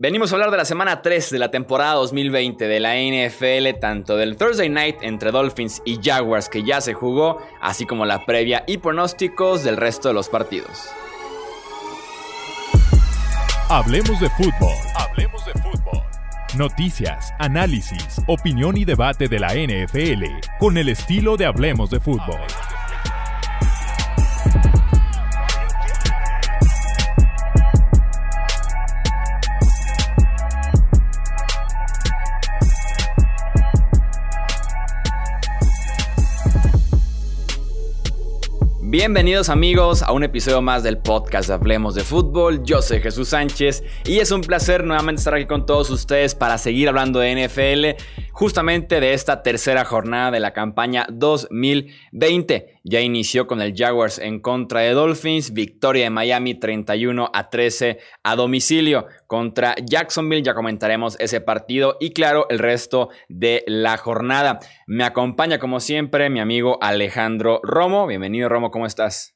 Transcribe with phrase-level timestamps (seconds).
[0.00, 4.16] Venimos a hablar de la semana 3 de la temporada 2020 de la NFL, tanto
[4.16, 8.62] del Thursday Night entre Dolphins y Jaguars que ya se jugó, así como la previa
[8.68, 10.88] y pronósticos del resto de los partidos.
[13.68, 14.76] Hablemos de fútbol.
[14.94, 16.02] Hablemos de fútbol.
[16.56, 20.26] Noticias, análisis, opinión y debate de la NFL
[20.60, 22.38] con el estilo de Hablemos de fútbol.
[38.90, 42.62] Bienvenidos amigos a un episodio más del podcast Hablemos de Fútbol.
[42.64, 46.56] Yo soy Jesús Sánchez y es un placer nuevamente estar aquí con todos ustedes para
[46.56, 48.02] seguir hablando de NFL,
[48.32, 54.40] justamente de esta tercera jornada de la campaña 2020 ya inició con el Jaguars en
[54.40, 61.16] contra de Dolphins, victoria de Miami 31 a 13 a domicilio contra Jacksonville, ya comentaremos
[61.20, 64.60] ese partido y claro, el resto de la jornada.
[64.86, 69.34] Me acompaña como siempre mi amigo Alejandro Romo, bienvenido Romo, ¿cómo estás?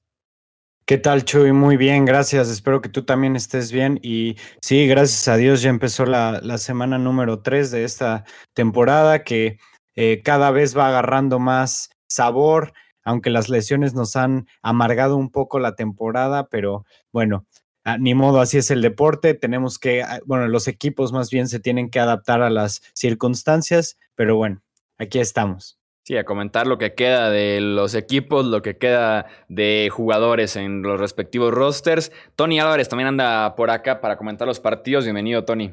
[0.85, 1.53] ¿Qué tal, Chuy?
[1.53, 2.49] Muy bien, gracias.
[2.49, 4.01] Espero que tú también estés bien.
[4.03, 9.59] Y sí, gracias a Dios ya empezó la, semana número 3 de esta temporada que
[9.95, 12.73] eh, cada vez va agarrando más sabor
[13.05, 17.47] aunque las lesiones nos han amargado un poco la temporada, pero bueno,
[17.85, 21.49] ah, ni modo, así es el deporte, tenemos que, ah, bueno, los equipos más bien
[21.49, 24.63] se tienen que adaptar a las circunstancias, pero bueno,
[24.99, 25.79] aquí estamos.
[26.05, 30.83] Sí, a comentar lo que queda de los equipos, lo que queda de jugadores en
[30.83, 32.11] los respectivos rosters.
[32.35, 35.05] Tony Álvarez también anda por acá para comentar los partidos.
[35.05, 35.73] Bienvenido, Tony.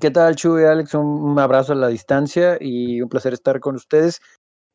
[0.00, 0.94] ¿Qué tal, Chuy, Alex?
[0.94, 4.20] Un abrazo a la distancia y un placer estar con ustedes.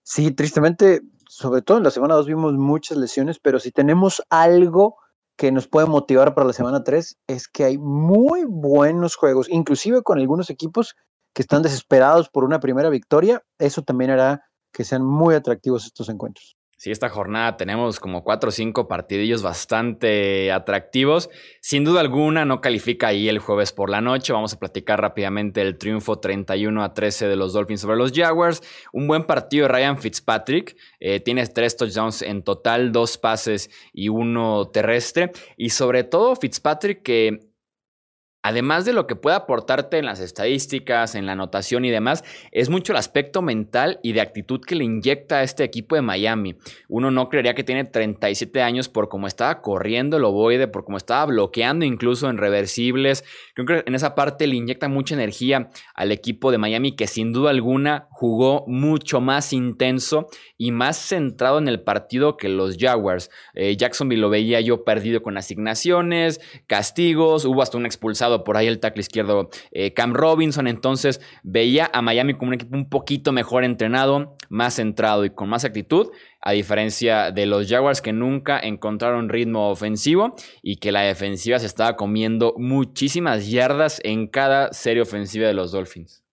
[0.04, 4.98] Sí, tristemente, sobre todo en la semana 2 vimos muchas lesiones, pero si tenemos algo
[5.38, 10.02] que nos puede motivar para la semana 3 es que hay muy buenos juegos, inclusive
[10.02, 10.96] con algunos equipos
[11.36, 16.10] que están desesperados por una primera victoria, eso también hará que sean muy atractivos estos
[16.10, 16.58] encuentros.
[16.80, 21.30] Sí, esta jornada tenemos como cuatro o cinco partidillos bastante atractivos.
[21.60, 24.32] Sin duda alguna no califica ahí el jueves por la noche.
[24.32, 28.64] Vamos a platicar rápidamente el triunfo 31 a 13 de los Dolphins sobre los Jaguars.
[28.94, 30.78] Un buen partido de Ryan Fitzpatrick.
[31.02, 35.34] Eh, tiene tres touchdowns en total, dos pases y uno terrestre.
[35.58, 37.49] Y sobre todo Fitzpatrick que
[38.42, 42.70] además de lo que puede aportarte en las estadísticas, en la anotación y demás, es
[42.70, 46.56] mucho el aspecto mental y de actitud que le inyecta a este equipo de Miami.
[46.88, 50.98] Uno no creería que tiene 37 años por cómo estaba corriendo el ovoide, por cómo
[50.98, 53.26] estaba bloqueando incluso en reversibles.
[53.56, 57.34] Creo que en esa parte le inyecta mucha energía al equipo de Miami que sin
[57.34, 60.28] duda alguna jugó mucho más intenso
[60.58, 63.30] y más centrado en el partido que los Jaguars.
[63.54, 68.68] Eh, Jacksonville lo veía yo perdido con asignaciones, castigos, hubo hasta un expulsado por ahí
[68.68, 70.68] el tackle izquierdo eh, Cam Robinson.
[70.68, 75.50] Entonces veía a Miami como un equipo un poquito mejor entrenado, más centrado y con
[75.50, 81.02] más actitud, a diferencia de los Jaguars que nunca encontraron ritmo ofensivo y que la
[81.02, 86.24] defensiva se estaba comiendo muchísimas yardas en cada serie ofensiva de los Dolphins.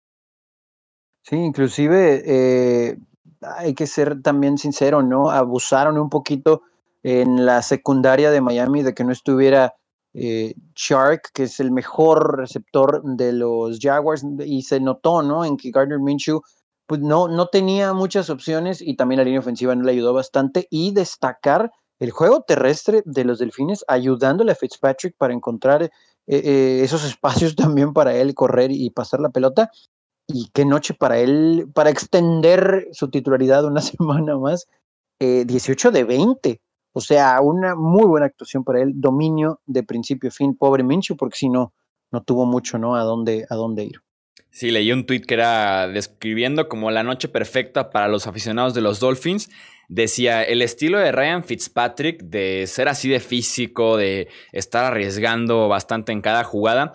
[1.23, 2.99] Sí, inclusive eh,
[3.41, 5.31] hay que ser también sincero, ¿no?
[5.31, 6.63] Abusaron un poquito
[7.03, 9.75] en la secundaria de Miami de que no estuviera
[10.19, 15.45] eh, Shark, que es el mejor receptor de los Jaguars, y se notó, ¿no?
[15.45, 16.41] En que Gardner Minshew
[16.87, 20.69] pues no, no tenía muchas opciones y también la línea ofensiva no le ayudó bastante.
[20.71, 25.91] Y destacar el juego terrestre de los Delfines, ayudándole a Fitzpatrick para encontrar eh,
[26.27, 29.71] eh, esos espacios también para él correr y pasar la pelota.
[30.29, 34.67] Y qué noche para él, para extender su titularidad una semana más.
[35.19, 36.61] 18 de 20
[36.97, 41.15] o sea, una muy buena actuación para él, dominio de principio a fin, pobre Minchu,
[41.15, 41.75] porque si no,
[42.11, 42.97] no tuvo mucho, ¿no?
[42.97, 44.01] A dónde, a dónde ir.
[44.49, 48.81] Sí, leí un tweet que era describiendo como la noche perfecta para los aficionados de
[48.81, 49.51] los Dolphins.
[49.91, 56.13] Decía, el estilo de Ryan Fitzpatrick, de ser así de físico, de estar arriesgando bastante
[56.13, 56.95] en cada jugada,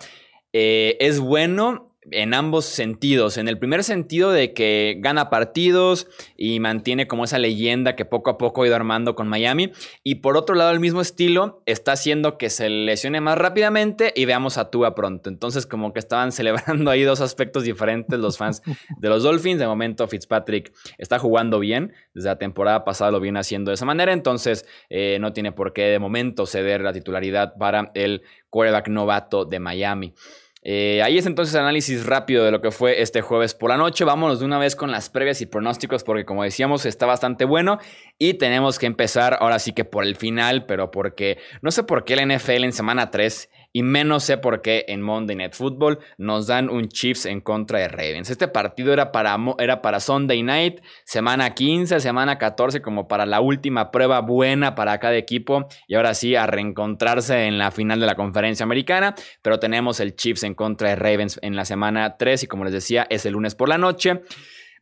[0.52, 3.38] eh, es bueno en ambos sentidos.
[3.38, 8.30] En el primer sentido de que gana partidos y mantiene como esa leyenda que poco
[8.30, 9.72] a poco ha ido armando con Miami.
[10.02, 14.24] Y por otro lado, el mismo estilo está haciendo que se lesione más rápidamente y
[14.24, 15.30] veamos a Tua pronto.
[15.30, 18.62] Entonces, como que estaban celebrando ahí dos aspectos diferentes los fans
[18.98, 19.60] de los Dolphins.
[19.60, 21.92] De momento, Fitzpatrick está jugando bien.
[22.14, 24.12] Desde la temporada pasada lo viene haciendo de esa manera.
[24.12, 29.44] Entonces, eh, no tiene por qué de momento ceder la titularidad para el quarterback novato
[29.44, 30.14] de Miami.
[30.64, 33.76] Eh, ahí es entonces el análisis rápido de lo que fue este jueves por la
[33.76, 34.04] noche.
[34.04, 37.78] Vámonos de una vez con las previas y pronósticos porque como decíamos está bastante bueno
[38.16, 42.04] y tenemos que empezar ahora sí que por el final, pero porque no sé por
[42.04, 45.98] qué la NFL en semana 3 y menos sé por qué en Monday Night Football
[46.18, 48.30] nos dan un Chiefs en contra de Ravens.
[48.30, 53.40] Este partido era para, era para Sunday Night, semana 15, semana 14, como para la
[53.40, 58.06] última prueba buena para cada equipo y ahora sí a reencontrarse en la final de
[58.06, 62.44] la conferencia americana, pero tenemos el Chiefs en contra de Ravens en la semana 3
[62.44, 64.22] y como les decía es el lunes por la noche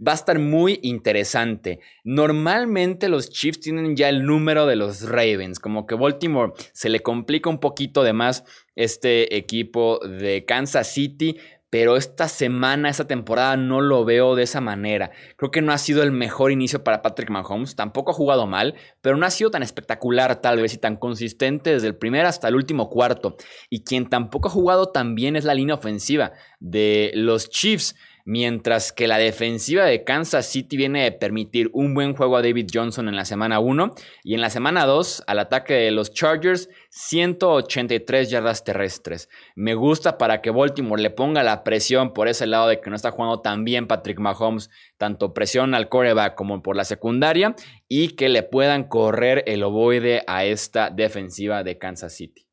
[0.07, 1.81] va a estar muy interesante.
[2.05, 7.01] Normalmente los Chiefs tienen ya el número de los Ravens, como que Baltimore se le
[7.01, 8.45] complica un poquito de más
[8.82, 11.37] este equipo de Kansas City,
[11.71, 15.12] pero esta semana, esta temporada no lo veo de esa manera.
[15.37, 18.75] Creo que no ha sido el mejor inicio para Patrick Mahomes, tampoco ha jugado mal,
[19.00, 22.49] pero no ha sido tan espectacular tal vez y tan consistente desde el primer hasta
[22.49, 23.37] el último cuarto.
[23.71, 27.94] Y quien tampoco ha jugado tan bien es la línea ofensiva de los Chiefs
[28.25, 32.69] mientras que la defensiva de Kansas City viene de permitir un buen juego a David
[32.73, 33.95] Johnson en la semana 1
[34.25, 39.29] y en la semana 2 al ataque de los Chargers 183 yardas terrestres.
[39.55, 42.97] Me gusta para que Baltimore le ponga la presión por ese lado de que no
[42.97, 47.55] está jugando tan bien Patrick Mahomes, tanto presión al coreback como por la secundaria
[47.89, 52.50] y que le puedan correr el ovoide a esta defensiva de Kansas City.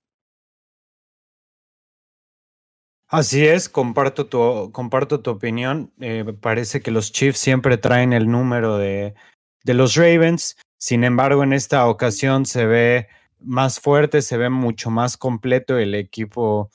[3.10, 5.94] Así es, comparto tu, comparto tu opinión.
[6.00, 9.16] Eh, parece que los Chiefs siempre traen el número de,
[9.64, 10.58] de los Ravens.
[10.78, 13.08] Sin embargo, en esta ocasión se ve
[13.40, 16.70] más fuerte, se ve mucho más completo el equipo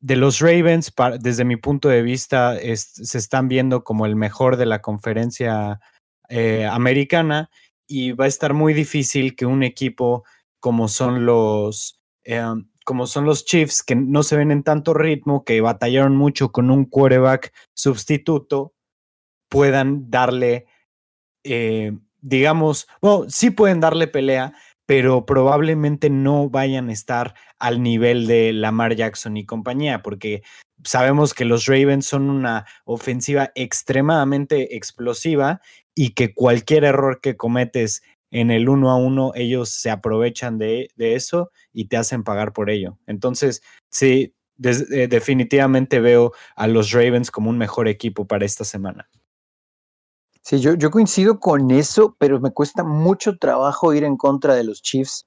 [0.00, 0.92] de los Ravens.
[1.20, 5.80] desde mi punto de vista, se están viendo como el mejor de la conferencia
[6.28, 7.50] eh, americana
[7.86, 10.24] y va a estar muy difícil que un equipo
[10.60, 12.44] como son los, eh,
[12.88, 16.70] como son los Chiefs, que no se ven en tanto ritmo, que batallaron mucho con
[16.70, 18.72] un quarterback sustituto,
[19.50, 20.64] puedan darle,
[21.44, 21.92] eh,
[22.22, 24.54] digamos, bueno, sí pueden darle pelea,
[24.86, 30.42] pero probablemente no vayan a estar al nivel de Lamar Jackson y compañía, porque
[30.82, 35.60] sabemos que los Ravens son una ofensiva extremadamente explosiva
[35.94, 40.90] y que cualquier error que cometes en el uno a uno ellos se aprovechan de,
[40.96, 42.98] eso y te hacen pagar por ello.
[43.06, 49.08] Entonces, sí, eh, definitivamente veo a los Ravens como un mejor equipo para esta semana.
[50.42, 54.80] Sí, yo, coincido con eso, pero me cuesta mucho trabajo ir en contra de los
[54.80, 55.26] Chiefs.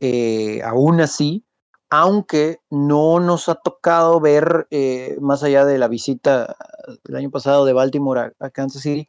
[0.00, 1.44] Eh, aún así,
[1.90, 6.56] aunque no nos ha tocado ver, eh, más allá de la visita
[7.04, 9.06] del año pasado de Baltimore a Kansas City,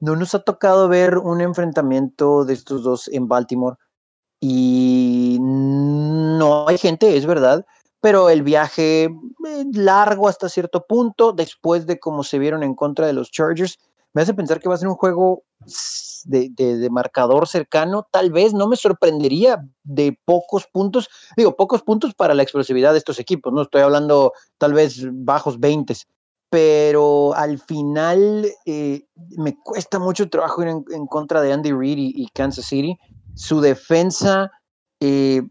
[0.00, 3.76] no nos ha tocado ver un enfrentamiento de estos dos en Baltimore.
[4.40, 7.64] Y no hay gente, es verdad,
[8.00, 13.06] pero el viaje eh, largo hasta cierto punto, después de cómo se vieron en contra
[13.06, 13.78] de los Chargers,
[14.12, 15.42] me hace pensar que va a ser un juego
[16.24, 18.06] de, marcador cercano.
[18.10, 22.98] Tal vez no me sorprendería de pocos puntos, digo, pocos puntos para la explosividad de
[22.98, 25.94] estos equipos, no estoy hablando tal vez bajos 20,
[26.54, 32.28] pero al final eh, me cuesta mucho trabajo ir en, contra de Andy Reid y,
[32.32, 32.96] Kansas City.
[33.34, 34.52] Su defensa
[35.00, 35.42] eh,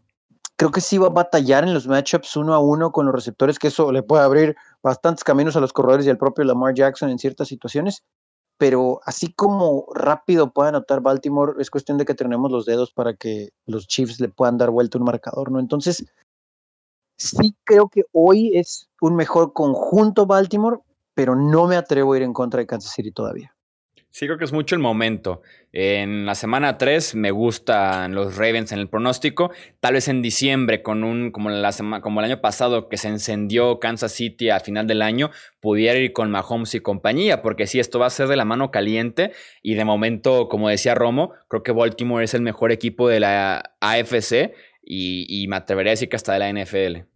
[0.55, 3.59] creo que sí va a batallar en los matchups uno a uno con los receptores,
[3.59, 7.09] que eso le puede abrir bastantes caminos a los corredores y al propio Lamar Jackson
[7.09, 8.05] en ciertas situaciones.
[8.57, 13.13] Pero así como rápido puede anotar Baltimore, es cuestión de que tenemos los dedos para
[13.13, 15.59] que los Chiefs le puedan dar vuelta un marcador, ¿no?
[15.59, 16.05] Entonces,
[17.17, 20.79] sí creo que hoy es un mejor conjunto Baltimore,
[21.13, 23.53] pero no me atrevo a ir en contra de Kansas City todavía.
[24.15, 25.41] Sí, creo que es mucho el momento.
[25.72, 29.50] En la semana 3 me gustan los Ravens en el pronóstico.
[29.79, 33.79] Tal vez en diciembre, con un, como, la como el año pasado que se encendió
[33.79, 37.98] Kansas City a final del año, pudiera ir con Mahomes y compañía, porque sí, esto
[37.98, 39.32] va a ser de la mano caliente.
[39.63, 43.74] Y de momento, como decía Romo, creo que Baltimore es el mejor equipo de la
[43.79, 44.53] AFC
[44.84, 47.12] y, y me atrevería a decir que hasta de la NFL.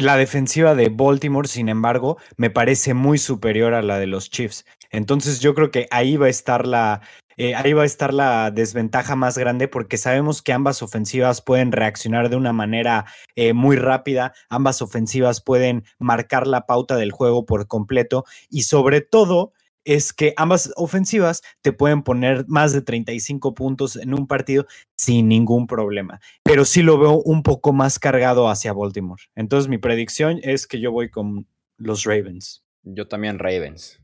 [0.00, 4.64] La defensiva de Baltimore, sin embargo, me parece muy superior a la de los Chiefs.
[4.92, 7.00] Entonces yo creo que ahí va a estar la,
[7.36, 11.72] eh, ahí va a estar la desventaja más grande porque sabemos que ambas ofensivas pueden
[11.72, 17.44] reaccionar de una manera eh, muy rápida, ambas ofensivas pueden marcar la pauta del juego
[17.44, 19.52] por completo y sobre todo
[19.88, 24.66] es que ambas ofensivas te pueden poner más de 35 puntos en un partido
[24.96, 26.20] sin ningún problema.
[26.42, 29.22] Pero sí lo veo un poco más cargado hacia Baltimore.
[29.34, 31.46] Entonces mi predicción es que yo voy con
[31.78, 32.62] los Ravens.
[32.82, 33.98] Yo también Ravens.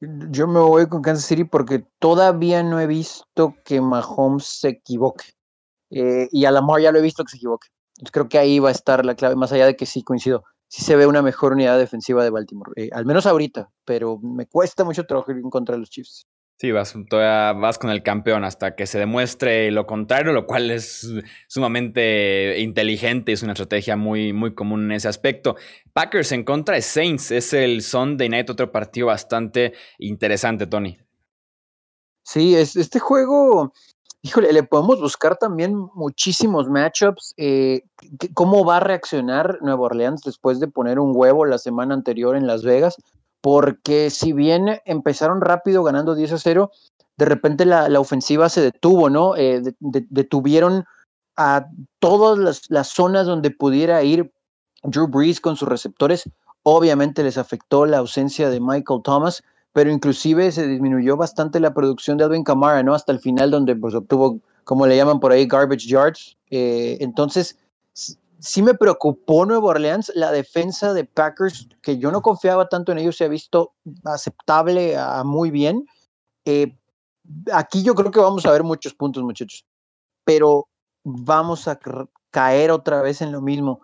[0.00, 5.26] Yo me voy con Kansas City porque todavía no he visto que Mahomes se equivoque.
[5.90, 7.68] Eh, y a Lamar ya lo he visto que se equivoque.
[8.10, 10.82] creo que ahí va a estar la clave, más allá de que sí coincido sí
[10.82, 14.84] se ve una mejor unidad defensiva de Baltimore, eh, al menos ahorita, pero me cuesta
[14.84, 16.26] mucho trabajar en contra de los Chiefs.
[16.58, 20.70] Sí, vas, todavía vas con el campeón hasta que se demuestre lo contrario, lo cual
[20.70, 21.06] es
[21.46, 25.56] sumamente inteligente es una estrategia muy, muy común en ese aspecto.
[25.92, 30.96] Packers en contra de Saints es el Sunday Night, otro partido bastante interesante, Tony.
[32.24, 33.74] Sí, es, este juego,
[34.22, 37.34] híjole, le podemos buscar también muchísimos matchups.
[37.36, 37.82] Eh,
[38.34, 42.46] ¿Cómo va a reaccionar Nueva Orleans después de poner un huevo la semana anterior en
[42.46, 42.96] Las Vegas?
[43.42, 46.70] porque si bien empezaron rápido ganando 10 a 0,
[47.18, 49.36] de repente la, ofensiva se detuvo, ¿no?
[49.36, 50.84] Eh, detuvieron
[51.36, 51.66] a
[51.98, 54.32] todas las, zonas donde pudiera ir
[54.84, 56.30] Drew Brees con sus receptores.
[56.62, 62.18] Obviamente les afectó la ausencia de Michael Thomas, pero inclusive se disminuyó bastante la producción
[62.18, 62.94] de Alvin Kamara, ¿no?
[62.94, 66.36] Hasta el final donde pues, obtuvo, como le llaman por ahí, garbage yards.
[66.50, 67.58] Eh, entonces,
[67.94, 72.98] sí me preocupó Nueva Orleans, la defensa de Packers, que yo no confiaba tanto en
[72.98, 73.72] ellos, se ha visto
[74.04, 75.86] aceptable muy bien.
[76.44, 76.76] Eh,
[77.52, 79.64] aquí yo creo que vamos a ver muchos puntos, muchachos,
[80.24, 80.68] pero
[81.04, 81.78] vamos a
[82.30, 83.80] caer otra vez en lo mismo.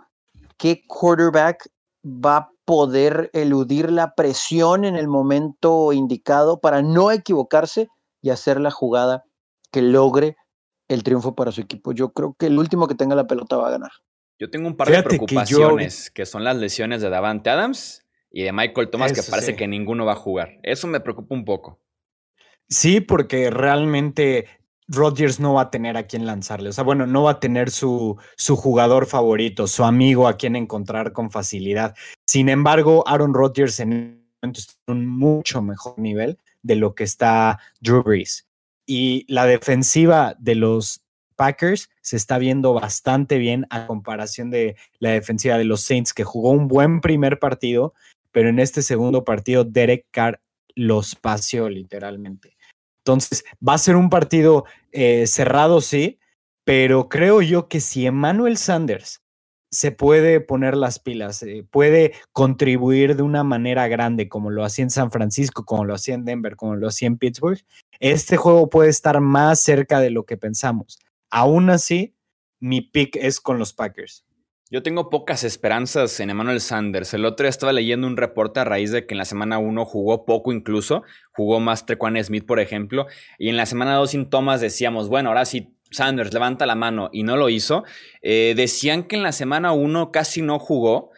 [0.56, 1.70] ¿Qué quarterback
[2.08, 7.88] va a poder eludir la presión en el momento indicado para no equivocarse
[8.20, 9.24] y hacer la jugada
[9.70, 10.36] que logre
[10.88, 11.92] el triunfo para su equipo?
[11.92, 13.92] Yo creo que el último que tenga la pelota va a ganar.
[14.38, 18.52] Yo tengo un par de preocupaciones, que, son las lesiones de Davante Adams y de
[18.52, 20.58] Michael Thomas, que parece que ninguno va a jugar.
[20.62, 21.80] Eso me preocupa un poco.
[22.68, 24.46] Sí, porque realmente
[24.88, 26.70] Rodgers no va a tener a quien lanzarle.
[26.70, 30.56] O sea, bueno, no va a tener su, su jugador favorito, su amigo a quien
[30.56, 31.94] encontrar con facilidad.
[32.26, 36.94] Sin embargo, Aaron Rodgers en este momento está en un mucho mejor nivel de lo
[36.94, 38.48] que está Drew Brees.
[38.86, 41.02] Y la defensiva de los
[41.36, 46.24] Packers se está viendo bastante bien a comparación de la defensiva de los Saints, que
[46.24, 47.94] jugó un buen primer partido,
[48.32, 50.40] pero en este segundo partido Derek Carr
[50.74, 52.57] los paseó literalmente.
[53.08, 56.18] Entonces, va a ser un partido eh, cerrado, sí,
[56.64, 59.22] pero creo yo que si Emmanuel Sanders
[59.70, 64.82] se puede poner las pilas, eh, puede contribuir de una manera grande, como lo hacía
[64.82, 67.64] en San Francisco, como lo hacía en Denver, como lo hacía en Pittsburgh,
[67.98, 70.98] este juego puede estar más cerca de lo que pensamos.
[71.30, 72.14] Aún así,
[72.60, 74.26] mi pick es con los Packers.
[74.70, 77.14] Yo tengo pocas esperanzas en Emmanuel Sanders.
[77.14, 79.86] El otro día estaba leyendo un reporte a raíz de que en la semana 1
[79.86, 83.06] jugó poco incluso, jugó más Trequan Smith, por ejemplo,
[83.38, 87.08] y en la semana 2 sin Thomas decíamos, bueno, ahora sí Sanders levanta la mano
[87.14, 87.84] y no lo hizo.
[88.20, 91.12] Eh, decían que en la semana 1 casi no jugó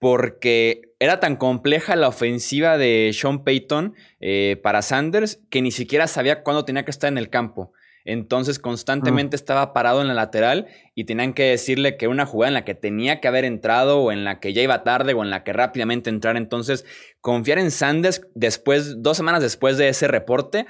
[0.00, 6.08] porque era tan compleja la ofensiva de Sean Payton eh, para Sanders que ni siquiera
[6.08, 7.72] sabía cuándo tenía que estar en el campo.
[8.06, 12.54] Entonces constantemente estaba parado en la lateral y tenían que decirle que una jugada en
[12.54, 15.30] la que tenía que haber entrado o en la que ya iba tarde o en
[15.30, 16.36] la que rápidamente entrar.
[16.36, 16.86] Entonces
[17.20, 20.66] confiar en Sanders después, dos semanas después de ese reporte,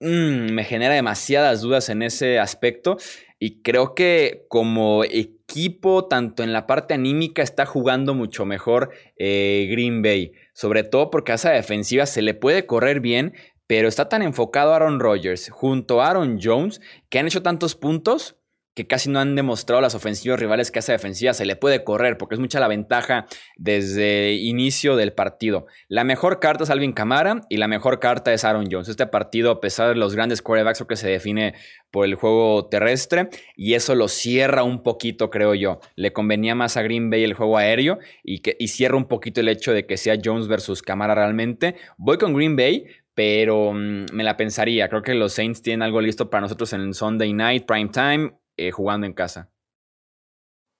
[0.00, 2.96] mm, me genera demasiadas dudas en ese aspecto.
[3.40, 9.68] Y creo que como equipo, tanto en la parte anímica, está jugando mucho mejor eh,
[9.70, 10.32] Green Bay.
[10.54, 13.34] Sobre todo porque a esa defensiva se le puede correr bien,
[13.68, 18.38] pero está tan enfocado Aaron Rodgers junto a Aaron Jones que han hecho tantos puntos
[18.78, 22.16] que casi no han demostrado las ofensivas rivales que esa defensiva se le puede correr,
[22.16, 25.66] porque es mucha la ventaja desde inicio del partido.
[25.88, 28.88] La mejor carta es Alvin Kamara y la mejor carta es Aaron Jones.
[28.88, 31.54] Este partido, a pesar de los grandes quarterbacks, creo que se define
[31.90, 35.80] por el juego terrestre y eso lo cierra un poquito, creo yo.
[35.96, 39.40] Le convenía más a Green Bay el juego aéreo y, que, y cierra un poquito
[39.40, 41.74] el hecho de que sea Jones versus Kamara realmente.
[41.96, 42.84] Voy con Green Bay,
[43.18, 44.88] pero mm, me la pensaría.
[44.88, 48.38] Creo que los Saints tienen algo listo para nosotros en el Sunday Night, prime time,
[48.56, 49.50] eh, jugando en casa.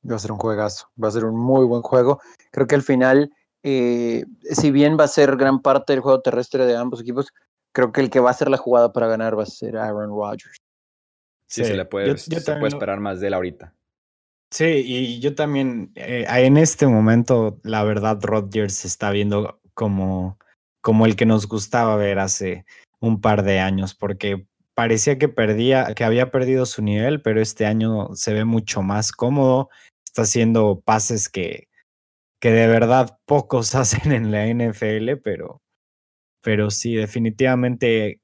[0.09, 2.21] Va a ser un juegazo, va a ser un muy buen juego.
[2.53, 3.33] Creo que al final,
[3.65, 7.33] eh, si bien va a ser gran parte del juego terrestre de ambos equipos,
[7.73, 10.11] creo que el que va a hacer la jugada para ganar va a ser Aaron
[10.11, 10.59] Rodgers.
[11.49, 13.75] Sí, se le puede, puede esperar más de él ahorita.
[14.53, 20.39] Sí, y yo también, eh, en este momento, la verdad, Rodgers se está viendo como
[20.89, 22.65] como el que nos gustaba ver hace
[22.99, 27.67] un par de años, porque parecía que perdía, que había perdido su nivel, pero este
[27.67, 29.69] año se ve mucho más cómodo,
[30.03, 31.69] está haciendo pases que,
[32.41, 35.61] que de verdad pocos hacen en la NFL, pero,
[36.41, 38.23] pero sí, definitivamente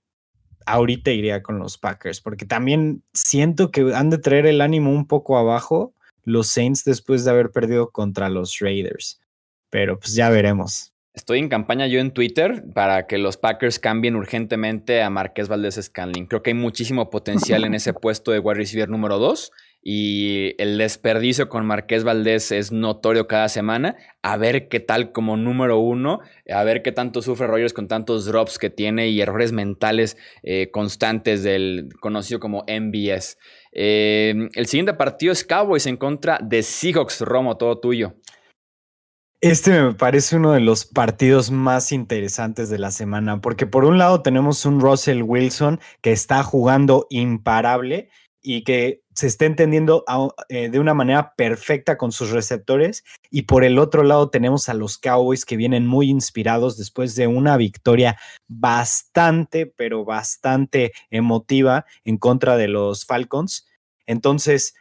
[0.65, 5.07] ahorita iría con los Packers, porque también siento que han de traer el ánimo un
[5.07, 5.93] poco abajo
[6.23, 9.21] los Saints después de haber perdido contra los Raiders,
[9.69, 10.94] pero pues ya veremos.
[11.15, 15.79] Estoy en campaña yo en Twitter para que los Packers cambien urgentemente a Marqués Valdés
[15.81, 16.27] Scanling.
[16.27, 20.77] Creo que hay muchísimo potencial en ese puesto de wide receiver número 2 y el
[20.77, 23.95] desperdicio con Marqués Valdés es notorio cada semana.
[24.23, 26.19] A ver qué tal como número uno,
[26.53, 30.73] a ver qué tanto sufre Rogers con tantos drops que tiene y errores mentales eh,
[30.73, 33.39] constantes del conocido como MBS.
[33.71, 38.17] Eh, el siguiente partido es Cowboys en contra de Seahawks, Romo, todo tuyo.
[39.45, 43.99] Este me parece uno de los partidos más interesantes de la semana, porque por un
[43.99, 48.09] lado tenemos un Russell Wilson que está jugando imparable
[48.41, 50.03] y que se está entendiendo
[50.49, 53.05] eh, de una manera perfecta con sus receptores.
[53.31, 57.27] Y por el otro lado tenemos a los Cowboys que vienen muy inspirados después de
[57.27, 58.17] una victoria
[58.49, 63.67] bastante, pero bastante emotiva en contra de los Falcons.
[64.07, 64.75] Entonces,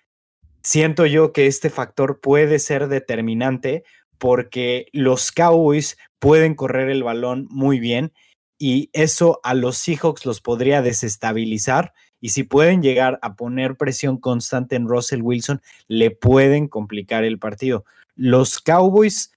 [0.62, 3.84] siento yo que este factor puede ser determinante
[4.24, 8.14] porque los Cowboys pueden correr el balón muy bien
[8.58, 14.16] y eso a los Seahawks los podría desestabilizar y si pueden llegar a poner presión
[14.16, 17.84] constante en Russell Wilson, le pueden complicar el partido.
[18.16, 19.34] Los Cowboys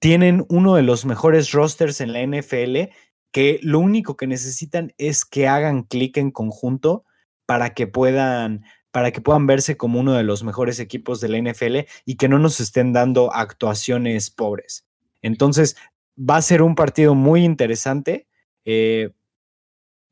[0.00, 2.94] tienen uno de los mejores rosters en la NFL,
[3.30, 7.04] que lo único que necesitan es que hagan clic en conjunto
[7.44, 11.38] para que puedan para que puedan verse como uno de los mejores equipos de la
[11.38, 14.86] NFL y que no nos estén dando actuaciones pobres.
[15.20, 15.76] Entonces,
[16.16, 18.28] va a ser un partido muy interesante
[18.64, 19.10] eh,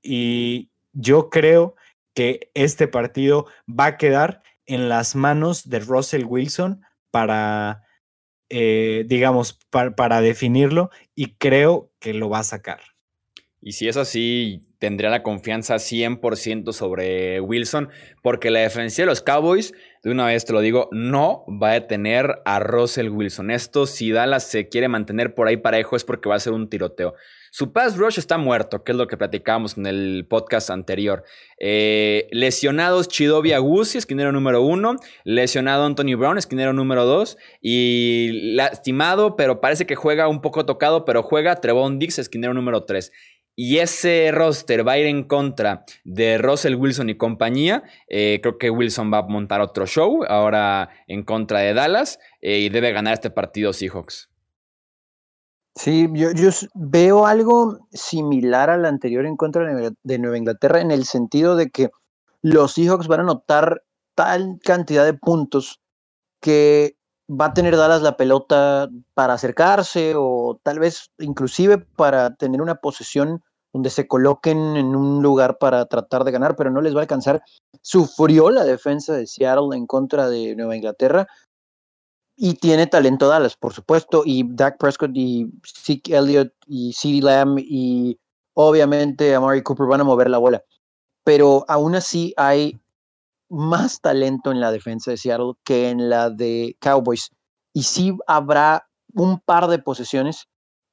[0.03, 1.77] y yo creo
[2.13, 7.85] que este partido va a quedar en las manos de Russell Wilson para,
[8.49, 12.81] eh, digamos, para, definirlo y creo que lo va a sacar.
[13.61, 17.89] Y si es así, tendría la confianza 100% sobre Wilson,
[18.21, 21.75] porque la defensa de los Cowboys, de una vez te lo digo, no va a
[21.75, 23.53] detener a Russell Wilson.
[23.53, 26.69] Esto, si Dallas se quiere mantener por ahí parejo, es porque va a ser un
[26.69, 27.15] tiroteo.
[27.55, 31.23] Su pass rush está muerto, que es lo que platicábamos en el podcast anterior.
[31.61, 34.97] Eh, lesionados Chidobi Agusi, esquinero número uno.
[35.25, 37.37] Lesionado Anthony Brown, esquinero número dos.
[37.61, 42.85] Y lastimado, pero parece que juega un poco tocado, pero juega Trevon Dix, esquinero número
[42.85, 43.13] tres.
[43.55, 47.83] Y ese roster va a ir en contra de Russell Wilson y compañía.
[48.09, 52.61] Eh, creo que Wilson va a montar otro show ahora en contra de Dallas eh,
[52.61, 54.31] y debe ganar este partido Seahawks.
[55.75, 56.29] Sí, yo,
[56.75, 59.65] veo algo similar al anterior encuentro
[60.03, 61.91] de Nueva Inglaterra en el sentido de que
[62.43, 63.83] los Seahawks van a anotar
[64.15, 65.81] tal cantidad de puntos
[66.41, 66.97] que
[67.33, 72.77] va a tener Dallas la pelota para acercarse o tal vez inclusive para tener una
[72.77, 73.43] posesión
[73.73, 77.03] donde se coloquen en un lugar para tratar de ganar, pero no les va a
[77.03, 77.43] alcanzar.
[77.81, 81.27] Sufrió la defensa de Seattle en contra de Nueva Inglaterra
[82.37, 87.59] y tiene talento Dallas, por supuesto, y Dak Prescott y Zeke Elliott y CeeDee Lamb
[87.61, 88.19] y
[88.55, 90.63] obviamente Amari Cooper van a mover la bola.
[91.25, 92.82] Pero aún así hay
[93.53, 97.29] más talento en la defensa de Seattle que en la de Cowboys.
[97.75, 100.47] Y sí habrá un par de posesiones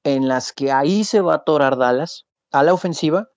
[0.04, 3.30] en las que ahí se va a atorar Dallas a la ofensiva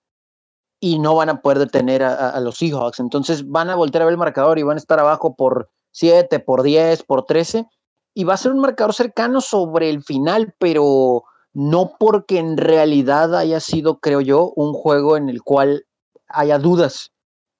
[0.80, 2.98] y no van a poder detener a, los Seahawks.
[2.98, 6.40] Entonces van a voltear a ver el marcador y van a estar abajo por 7,
[6.40, 7.66] por 10, por 13
[8.14, 13.36] y va a ser un marcador cercano sobre el final, pero no porque en realidad
[13.36, 15.86] haya sido, creo yo, un juego en el cual
[16.26, 17.12] haya dudas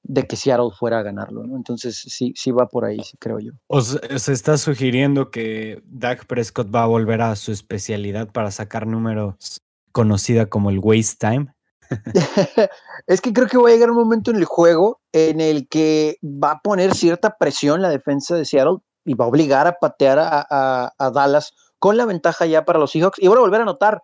[0.05, 1.57] de que Seattle fuera a ganarlo, ¿no?
[1.57, 3.53] Entonces sí, sí va por ahí, creo yo.
[3.69, 8.87] O se está sugiriendo que Dak Prescott va a volver a su especialidad para sacar
[8.87, 9.61] números
[9.93, 11.55] conocida como el waste time.
[13.07, 16.17] es que creo que va a llegar un momento en el juego en el que
[16.23, 20.19] va a poner cierta presión la defensa de Seattle y va a obligar a patear
[20.21, 24.03] a, Dallas con la ventaja ya para los Seahawks y van a volver a anotar.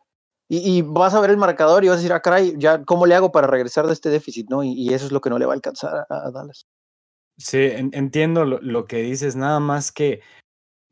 [0.51, 3.15] Y, vas a ver el marcador y vas a decir, ah, caray, ya, ¿cómo le
[3.15, 4.49] hago para regresar de este déficit?
[4.49, 4.63] ¿no?
[4.65, 6.67] Y, eso es lo que no le va a alcanzar a, Dallas.
[7.37, 10.23] Sí, entiendo lo, lo, que dices, nada más que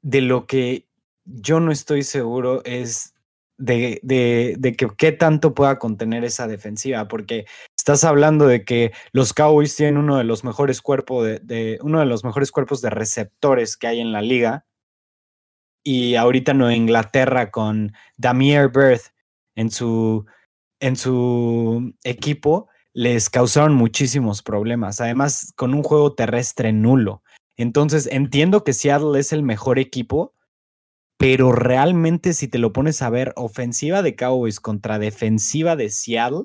[0.03, 0.87] de lo que
[1.25, 3.15] yo no estoy seguro es
[3.59, 8.93] de, de, de que qué tanto pueda contener esa defensiva, porque estás hablando de que
[9.13, 12.91] los Cowboys tienen uno de los mejores cuerpos de, uno de los mejores cuerpos de
[12.91, 14.67] receptores que hay en la liga.
[15.85, 19.13] Y ahorita Nueva Inglaterra con Damier Birth
[19.57, 20.25] en su,
[20.81, 25.01] en su equipo les causaron muchísimos problemas.
[25.01, 27.23] Además, con un juego terrestre nulo.
[27.57, 30.35] Entonces, entiendo que Seattle es el mejor equipo,
[31.19, 36.45] pero realmente si te lo pones a ver, ofensiva de Cowboys contra defensiva de Seattle,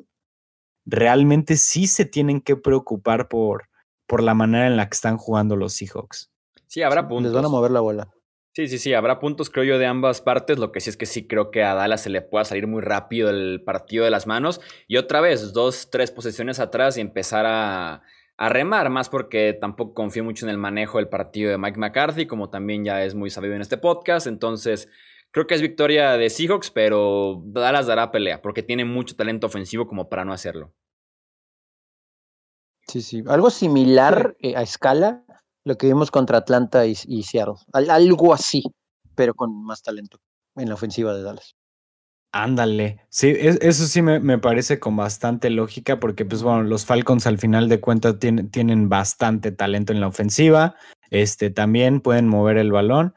[0.86, 3.70] realmente sí se tienen que preocupar por,
[4.08, 6.32] por la manera en la que están jugando los Seahawks.
[6.68, 7.32] Sí, habrá puntos.
[7.32, 8.10] Les van a mover la bola.
[8.54, 10.60] Sí, sí, sí, habrá puntos, creo yo, de ambas partes.
[10.60, 12.82] Lo que sí es que sí creo que a Dallas se le pueda salir muy
[12.82, 14.60] rápido el partido de las manos.
[14.88, 18.04] Y otra vez, dos, tres posesiones atrás y empezar a,
[18.36, 22.26] a remar, más porque tampoco confío mucho en el manejo del partido de Mike McCarthy,
[22.26, 24.28] como también ya es muy sabido en este podcast.
[24.28, 24.90] Entonces,
[25.32, 29.88] creo que es victoria de Seahawks, pero Dallas dará pelea, porque tiene mucho talento ofensivo
[29.88, 30.74] como para no hacerlo.
[32.88, 33.24] Sí, sí.
[33.28, 35.24] Algo similar eh, a escala,
[35.64, 37.56] lo que vimos contra Atlanta y, y Seattle.
[37.74, 38.64] algo así,
[39.16, 40.18] pero con más talento
[40.56, 41.56] en la ofensiva de Dallas.
[42.34, 47.38] Ándale, sí, eso sí me, parece con bastante lógica porque pues bueno, los Falcons al
[47.38, 50.76] final de cuentas tienen, tienen bastante talento en la ofensiva,
[51.10, 53.16] este, también pueden mover el balón,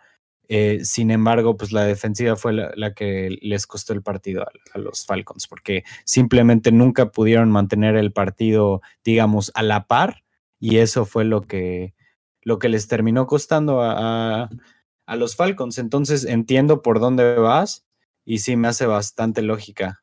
[0.48, 5.06] eh, sin embargo pues la defensiva fue la, que les costó el partido a, los
[5.06, 10.24] Falcons porque simplemente nunca pudieron mantener el partido digamos a la par
[10.58, 11.94] y eso fue lo que,
[12.44, 14.48] lo que les terminó costando a,
[15.06, 17.84] a los Falcons, entonces entiendo por dónde vas
[18.24, 20.02] y sí me hace bastante lógica.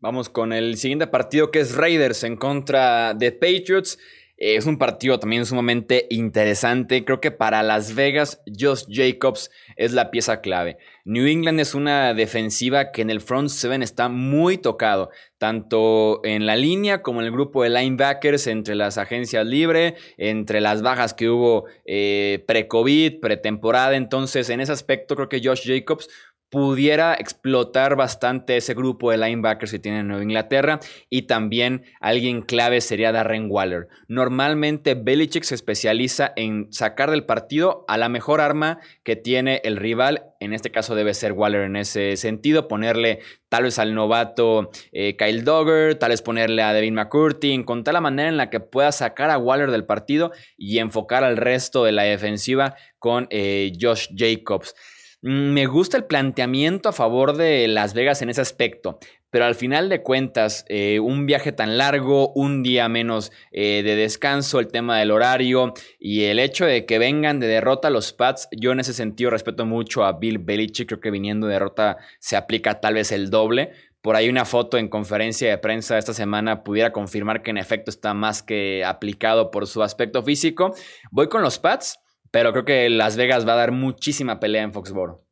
[0.00, 3.98] Vamos con el siguiente partido que es Raiders en contra de Patriots.
[4.44, 7.04] Es un partido también sumamente interesante.
[7.04, 10.78] Creo que para Las Vegas, Josh Jacobs es la pieza clave.
[11.04, 16.44] New England es una defensiva que en el front seven está muy tocado, tanto en
[16.44, 21.14] la línea como en el grupo de linebackers, entre las agencias libres, entre las bajas
[21.14, 23.94] que hubo eh, pre-COVID, pretemporada.
[23.94, 26.08] Entonces, en ese aspecto, creo que Josh Jacobs
[26.52, 32.82] pudiera explotar bastante ese grupo de linebackers que tiene Nueva Inglaterra y también alguien clave
[32.82, 33.88] sería Darren Waller.
[34.06, 39.78] Normalmente Belichick se especializa en sacar del partido a la mejor arma que tiene el
[39.78, 44.70] rival, en este caso debe ser Waller en ese sentido, ponerle tal vez al novato
[44.92, 48.60] eh, Kyle Dogger, tal vez ponerle a Devin McCurdy, encontrar la manera en la que
[48.60, 53.72] pueda sacar a Waller del partido y enfocar al resto de la defensiva con eh,
[53.80, 54.74] Josh Jacobs.
[55.22, 58.98] Mm, me gusta el planteamiento a favor de Las Vegas en ese aspecto,
[59.30, 63.94] pero al final de cuentas, eh, un viaje tan largo, un día menos eh, de
[63.94, 68.48] descanso, el tema del horario y el hecho de que vengan de derrota los Pats,
[68.50, 72.36] yo en ese sentido respeto mucho a Bill Belichick, creo que viniendo de derrota se
[72.36, 73.70] aplica tal vez el doble.
[74.00, 77.92] Por ahí una foto en conferencia de prensa esta semana pudiera confirmar que en efecto
[77.92, 80.74] está más que aplicado por su aspecto físico.
[81.12, 82.00] Voy con los Pats.
[82.32, 85.24] Pero creo que Las Vegas va a dar muchísima pelea en Foxboro.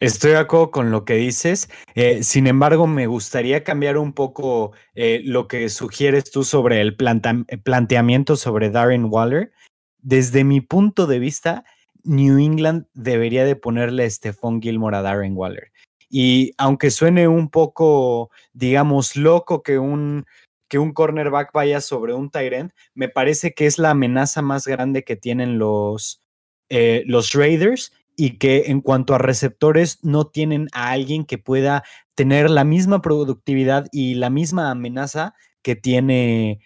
[0.00, 1.70] Estoy de acuerdo con lo que dices.
[1.94, 6.96] Eh, sin embargo, me gustaría cambiar un poco eh, lo que sugieres tú sobre el
[6.96, 9.52] planteamiento sobre Darren Waller.
[9.98, 11.64] Desde mi punto de vista,
[12.02, 15.70] New England debería de ponerle a Stephon Gilmore a Darren Waller.
[16.10, 20.26] Y aunque suene un poco, digamos, loco que un
[20.72, 25.04] que un cornerback vaya sobre un Tyrant, me parece que es la amenaza más grande
[25.04, 26.22] que tienen los,
[26.70, 31.84] eh, los Raiders y que en cuanto a receptores no tienen a alguien que pueda
[32.14, 36.60] tener la misma productividad y la misma amenaza que tiene,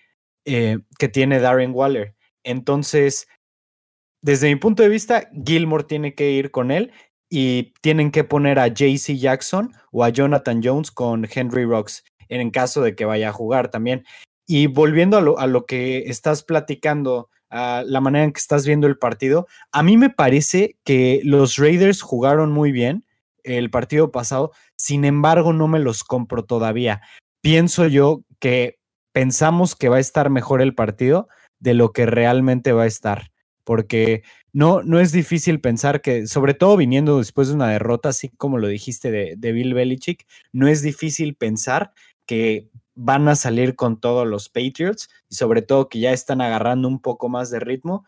[0.45, 2.15] eh, que tiene Darren Waller.
[2.45, 3.27] Entonces,
[4.23, 6.93] desde mi punto de vista, Gilmore tiene que ir con él
[7.29, 12.51] y tienen que poner a JC Jackson o a Jonathan Jones con Henry Rocks en
[12.51, 14.05] caso de que vaya a jugar también.
[14.47, 18.99] Y volviendo a lo, que estás platicando, a la manera en que estás viendo el
[18.99, 23.05] partido, a mí me parece que los Raiders jugaron muy bien
[23.43, 27.01] el partido pasado, sin embargo no me los compro todavía.
[27.41, 28.79] Pienso yo que
[29.13, 33.31] pensamos que va a estar mejor el partido de lo que realmente va a estar,
[33.65, 38.31] porque no, no es difícil pensar que, sobre todo viniendo después de una derrota, así
[38.31, 41.93] como lo dijiste de, de Bill Belichick, no es difícil pensar
[42.27, 46.89] que van a salir con todos los Patriots y sobre todo que ya están agarrando
[46.89, 48.05] un poco más de ritmo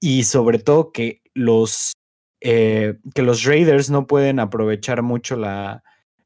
[0.00, 1.92] y sobre todo que los
[2.40, 5.82] eh, que los Raiders no pueden aprovechar mucho la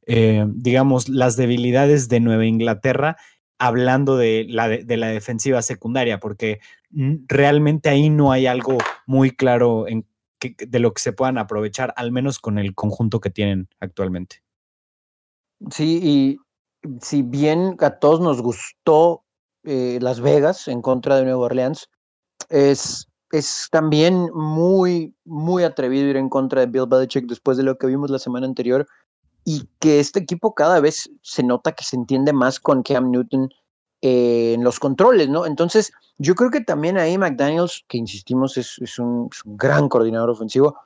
[0.06, 3.16] eh, digamos las debilidades de Nueva Inglaterra
[3.58, 9.88] hablando de la, de, la defensiva secundaria porque realmente ahí no hay algo muy claro
[9.88, 10.06] en
[10.58, 14.42] de lo que se puedan aprovechar al menos con el conjunto que tienen actualmente.
[15.70, 16.38] Sí, y
[17.00, 19.24] si bien a todos nos gustó
[19.64, 21.88] eh, Las Vegas en contra de Nueva Orleans,
[22.48, 27.76] es, es también muy, muy atrevido ir en contra de Bill Belichick después de lo
[27.78, 28.86] que vimos la semana anterior
[29.44, 33.50] y que este equipo cada vez se nota que se entiende más con Cam Newton
[34.00, 35.46] eh, en los controles, ¿no?
[35.46, 39.88] Entonces, yo creo que también ahí McDaniels, que insistimos es, es, un, es un gran
[39.88, 40.76] coordinador ofensivo,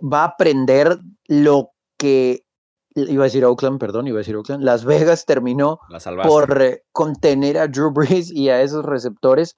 [0.00, 2.44] va a aprender lo que
[2.94, 5.80] iba a decir Oakland, perdón, iba a decir Oakland, Las Vegas terminó
[6.22, 9.56] por eh, contener a Drew Brees y a esos receptores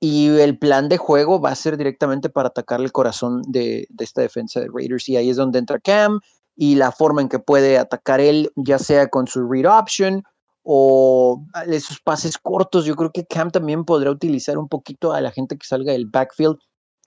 [0.00, 4.22] y el plan de juego va a ser directamente para atacar el corazón de, esta
[4.22, 6.20] defensa de Raiders y ahí es donde entra Cam
[6.56, 10.22] y la forma en que puede atacar él, ya sea con su read option
[10.62, 12.86] o esos pases cortos.
[12.86, 16.06] Yo creo que Cam también podrá utilizar un poquito a la gente que salga del
[16.06, 16.56] backfield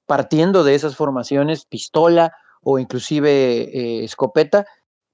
[0.05, 2.31] partiendo de esas formaciones, pistola
[2.61, 3.29] o inclusive
[3.63, 4.65] eh, escopeta,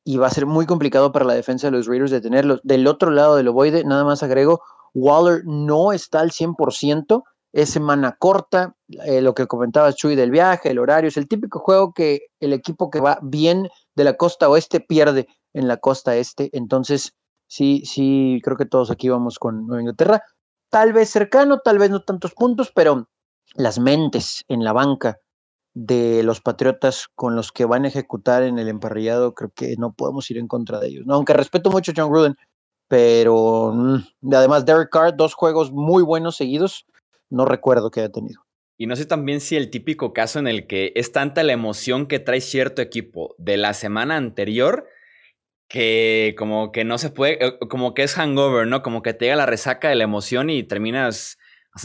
[0.04, 2.62] y va a ser muy complicado para la defensa de los Raiders de tenerlos.
[2.64, 4.62] Del otro lado del ovoide, nada más agrego,
[4.94, 10.70] Waller no está al 100%, es semana corta, eh, lo que comentaba Chuy del viaje,
[10.70, 14.50] el horario, es el típico juego que el equipo que va bien de la costa
[14.50, 17.14] oeste pierde en la costa este, entonces
[17.48, 20.24] sí, sí, creo que todos aquí vamos con Nueva Inglaterra,
[20.70, 23.10] tal vez cercano, tal vez no tantos puntos, pero
[23.56, 25.18] las mentes en la banca
[25.73, 29.93] de los Patriotas con los que van a ejecutar en el emparrillado, creo que no
[29.93, 31.05] podemos ir en contra de ellos.
[31.05, 31.15] ¿no?
[31.15, 32.36] Aunque respeto mucho a John Gruden,
[32.88, 36.86] pero mm, además Derek Carr, dos juegos muy buenos seguidos,
[37.29, 38.41] no recuerdo que haya tenido.
[38.77, 42.08] Y no sé también si el típico caso en el que es tanta la emoción
[42.08, 44.88] que trae cierto equipo de la semana anterior
[45.69, 48.82] que como que no se puede, eh, como que es hangover, ¿no?
[48.82, 51.38] Como que te llega la resaca de la emoción y terminas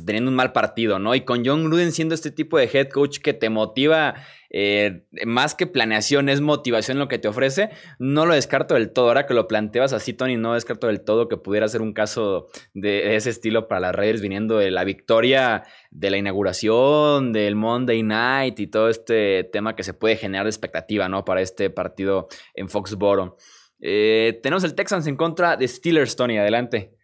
[0.04, 1.14] teniendo un mal partido, ¿no?
[1.14, 4.14] Y con John Gruden siendo este tipo de head coach que te motiva,
[4.50, 9.08] eh, más que planeación, es motivación lo que te ofrece, no lo descarto del todo.
[9.08, 12.46] Ahora que lo planteas así, Tony, no descarto del todo que pudiera ser un caso
[12.72, 18.02] de ese estilo para las Raiders viniendo de la victoria de la inauguración, del Monday
[18.02, 21.24] Night y todo este tema que se puede generar de expectativa, ¿no?
[21.24, 23.36] Para este partido en Foxboro.
[23.80, 26.94] Eh, tenemos el Texans en contra de Steelers, Tony, adelante.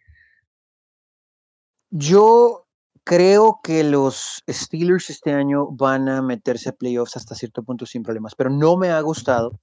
[1.89, 2.60] Yo
[3.03, 8.03] creo que los Steelers este año van a meterse a playoffs hasta cierto punto sin
[8.03, 9.59] problemas, pero no me ha gustado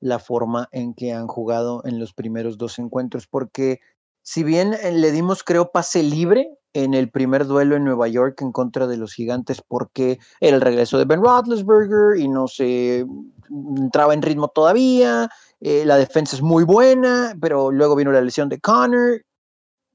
[0.00, 3.80] la forma en que han jugado en los primeros dos encuentros, porque
[4.22, 8.40] si bien eh, le dimos, creo, pase libre en el primer duelo en Nueva York
[8.42, 13.04] en contra de los gigantes, porque era el regreso de Ben Roethlisberger y no se
[13.48, 15.28] mm, entraba en ritmo todavía,
[15.60, 19.22] eh, la defensa es muy buena, pero luego vino la lesión de Connor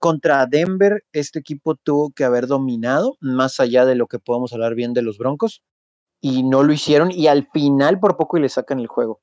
[0.03, 4.75] contra Denver, este equipo tuvo que haber dominado, más allá de lo que podamos hablar
[4.75, 5.63] bien de los Broncos,
[6.19, 9.21] y no lo hicieron, y al final por poco y le sacan el juego.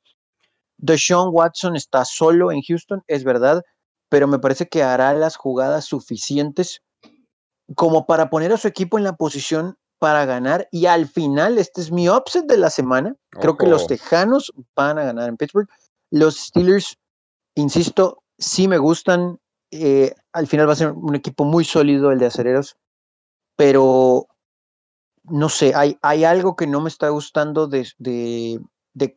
[0.78, 3.62] Deshaun Watson está solo en Houston, es verdad,
[4.08, 6.80] pero me parece que hará las jugadas suficientes
[7.74, 10.66] como para poner a su equipo en la posición para ganar.
[10.72, 13.14] Y al final, este es mi upset de la semana.
[13.28, 15.68] Creo que los Tejanos van a ganar en Pittsburgh.
[16.10, 16.96] Los Steelers,
[17.54, 19.38] insisto, sí me gustan.
[19.70, 22.76] Eh, al final va a ser un equipo muy sólido el de Acereros,
[23.56, 24.26] pero
[25.24, 28.60] no sé, hay, algo que no me está gustando de,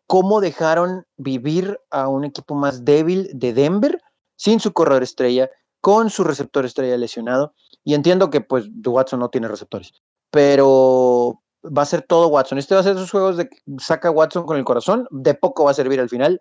[0.07, 4.01] cómo dejaron vivir a un equipo más débil de Denver
[4.35, 5.49] sin su corredor estrella,
[5.81, 7.53] con su receptor estrella lesionado.
[7.83, 9.93] Y entiendo que pues Watson no tiene receptores,
[10.29, 12.57] pero va a ser todo Watson.
[12.57, 15.71] Este va a ser esos juegos de saca Watson con el corazón, de poco va
[15.71, 16.39] a servir al final,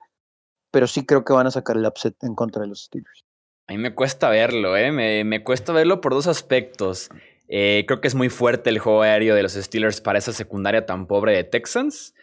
[0.71, 3.25] pero sí creo que van a sacar el upset en contra de los Steelers.
[3.69, 4.93] A mí me cuesta verlo, ¿eh?
[5.25, 7.11] Me, cuesta verlo por dos aspectos.
[7.49, 10.85] Eh, creo que es muy fuerte el juego aéreo de los Steelers para esa secundaria
[10.85, 12.15] tan pobre de Texans.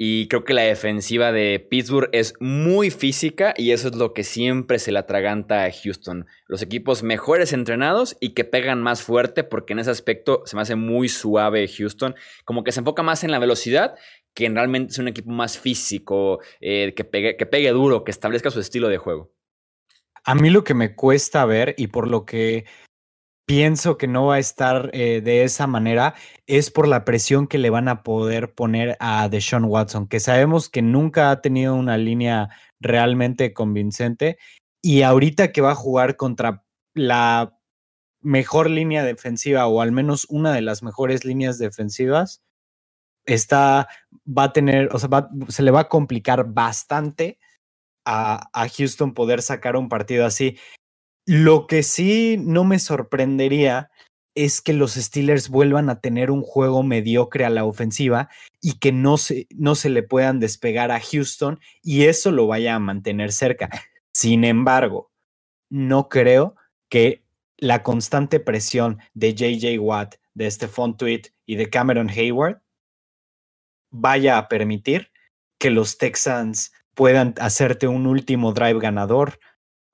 [0.00, 4.22] Y creo que la defensiva de Pittsburgh es muy física y eso es lo que
[4.22, 6.26] siempre se le atraganta a Houston.
[6.46, 10.62] Los equipos mejores entrenados y que pegan más fuerte porque en ese aspecto se me
[10.62, 12.14] hace muy suave Houston.
[12.44, 13.96] Como que se enfoca más en la velocidad
[14.34, 18.52] que realmente es un equipo más físico, eh, que, pegue, que pegue duro, que establezca
[18.52, 19.32] su estilo de juego.
[20.28, 22.66] A mí lo que me cuesta ver y por lo que
[23.46, 27.56] pienso que no va a estar eh, de esa manera es por la presión que
[27.56, 31.96] le van a poder poner a Deshaun Watson, que sabemos que nunca ha tenido una
[31.96, 34.36] línea realmente convincente
[34.82, 36.62] y ahorita que va a jugar contra
[36.92, 37.58] la
[38.20, 42.42] mejor línea defensiva o al menos una de las mejores líneas defensivas,
[43.24, 43.88] está,
[44.26, 47.38] va a tener, o sea, se le va a complicar bastante
[48.08, 50.58] a, Houston poder sacar un partido así.
[51.26, 53.90] Lo que sí no me sorprendería
[54.34, 58.30] es que los Steelers vuelvan a tener un juego mediocre a la ofensiva
[58.62, 62.74] y que no se, no se le puedan despegar a Houston y eso lo vaya
[62.74, 63.68] a mantener cerca.
[64.12, 65.10] Sin embargo,
[65.68, 66.56] no creo
[66.88, 67.24] que
[67.58, 72.62] la constante presión de JJ Watt, de Stephon Tweet y de Cameron Hayward
[73.90, 75.10] vaya a permitir
[75.58, 79.38] que los Texans puedan hacerte un último drive ganador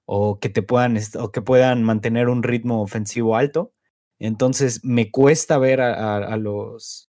[0.07, 3.75] o que te puedan o que puedan mantener un ritmo ofensivo alto.
[4.19, 7.11] Entonces me cuesta ver a, los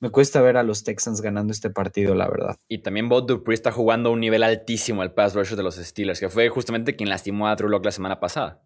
[0.00, 2.56] me cuesta ver a los Texans ganando este partido, la verdad.
[2.66, 5.76] Y también Bob Dupree está jugando a un nivel altísimo el pass rush de los
[5.76, 8.64] Steelers, que fue justamente quien lastimó a Drew Locke la semana pasada.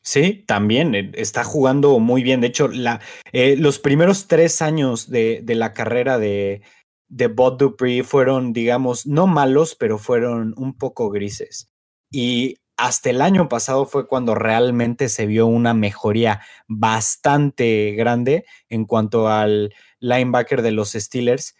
[0.00, 2.40] Sí, también eh, está jugando muy bien.
[2.40, 6.62] De hecho, la, eh, los primeros tres años de, de la carrera de,
[7.10, 11.70] de Bot Dupree fueron, digamos, no malos, pero fueron un poco grises.
[12.10, 18.86] Y hasta el año pasado fue cuando realmente se vio una mejoría bastante grande en
[18.86, 21.56] cuanto al linebacker de los Steelers,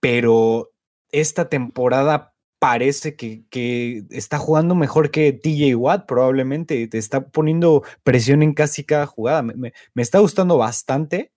[0.00, 0.70] pero
[1.10, 6.86] esta temporada parece que, está jugando mejor que TJ Watt, probablemente.
[6.88, 9.42] Te está poniendo presión en casi cada jugada.
[9.42, 11.32] Me, está gustando bastante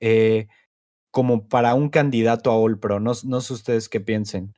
[0.00, 0.46] eh,
[1.10, 3.00] como para un candidato a All Pro.
[3.00, 4.54] No, no sé ustedes qué piensen.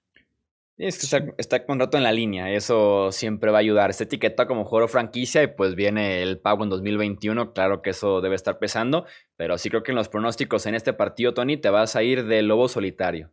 [0.80, 3.90] Es que está, está, con rato en la línea, eso siempre va a ayudar.
[3.90, 8.22] Esta etiqueta como juego franquicia y pues viene el pago en 2021, claro que eso
[8.22, 9.04] debe estar pesando,
[9.36, 12.24] pero sí creo que en los pronósticos en este partido, Tony, te vas a ir
[12.24, 13.30] de lobo solitario.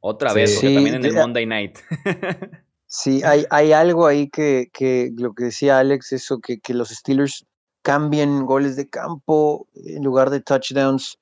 [0.00, 1.78] Otra vez, porque también en el Monday Night.
[2.86, 6.88] sí, hay, hay algo ahí que, que, lo que decía Alex, eso que, que los
[6.88, 7.46] Steelers
[7.82, 11.20] cambien goles de campo en lugar de touchdowns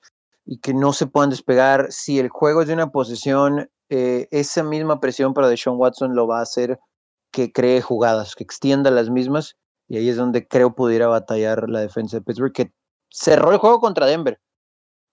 [0.50, 1.92] y que no se puedan despegar.
[1.92, 6.26] Si el juego es de una posesión eh, esa misma presión para Deshaun Watson lo
[6.26, 6.80] va a hacer
[7.30, 11.78] que cree jugadas, que extienda las mismas, y ahí es donde creo pudiera batallar la
[11.78, 12.72] defensa de Pittsburgh, que
[13.08, 14.40] cerró el juego contra Denver,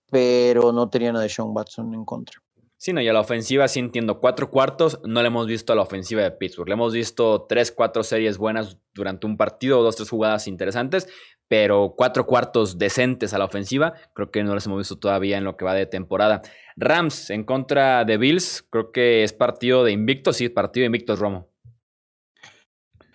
[0.09, 2.41] pero no tenían a Deshaun Watson en contra.
[2.79, 4.19] Sí, no, y a la ofensiva sí entiendo.
[4.19, 6.69] Cuatro cuartos no le hemos visto a la ofensiva de Pittsburgh.
[6.69, 11.07] Le hemos visto tres, cuatro series buenas durante un partido, dos, tres jugadas interesantes,
[11.47, 15.43] pero cuatro cuartos decentes a la ofensiva, creo que no les hemos visto todavía en
[15.43, 16.43] lo que va de temporada.
[16.75, 21.17] Rams en contra de Bills, creo que es partido de invicto, sí, partido de invictos
[21.17, 21.49] Romo.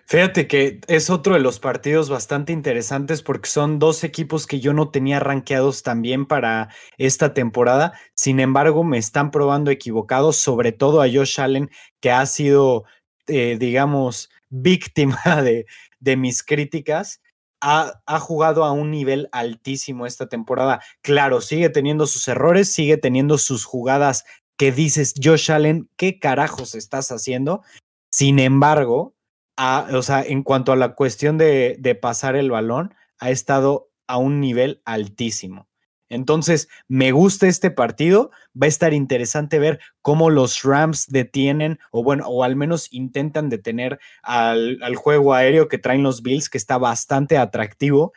[0.05, 4.73] Fíjate que es otro de los partidos bastante interesantes porque son dos equipos que yo
[4.73, 7.93] no tenía rankeados también para esta temporada.
[8.13, 12.83] Sin embargo, me están probando equivocados, sobre todo a Josh Allen, que ha sido,
[13.27, 15.65] eh, digamos, víctima de,
[15.99, 17.21] de mis críticas
[17.63, 20.81] ha, jugado a un nivel altísimo esta temporada.
[21.01, 24.25] Claro, sigue teniendo sus errores, sigue teniendo sus jugadas
[24.57, 27.63] que dices, Josh Allen, ¿qué carajos estás haciendo?
[28.11, 29.15] Sin embargo,
[29.57, 34.17] o sea, en cuanto a la cuestión de, de pasar el balón, ha estado a
[34.17, 35.67] un nivel altísimo.
[36.13, 38.31] Entonces, me gusta este partido.
[38.61, 43.49] Va a estar interesante ver cómo los Rams detienen, o bueno, o al menos intentan
[43.49, 48.13] detener al, juego aéreo que traen los Bills, que está bastante atractivo.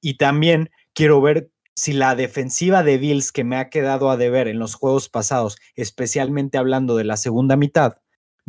[0.00, 4.46] Y también quiero ver si la defensiva de Bills que me ha quedado a deber
[4.46, 7.96] en los juegos pasados, especialmente hablando de la segunda mitad,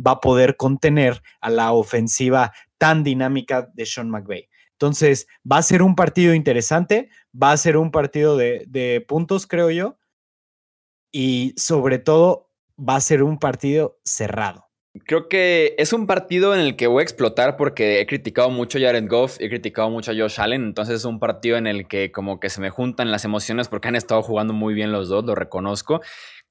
[0.04, 4.48] va a poder contener a la ofensiva tan dinámica de Sean McVay.
[4.82, 7.08] Entonces, va a ser un partido interesante,
[7.40, 9.96] va a ser un partido de, puntos, creo yo,
[11.12, 14.66] y sobre todo va a ser un partido cerrado.
[15.06, 18.78] Creo que es un partido en el que voy a explotar porque he criticado mucho
[18.78, 21.86] a Jared Goff, he criticado mucho a Josh Allen, entonces es un partido en el
[21.86, 25.08] que como que se me juntan las emociones porque han estado jugando muy bien los
[25.08, 26.00] dos, lo reconozco.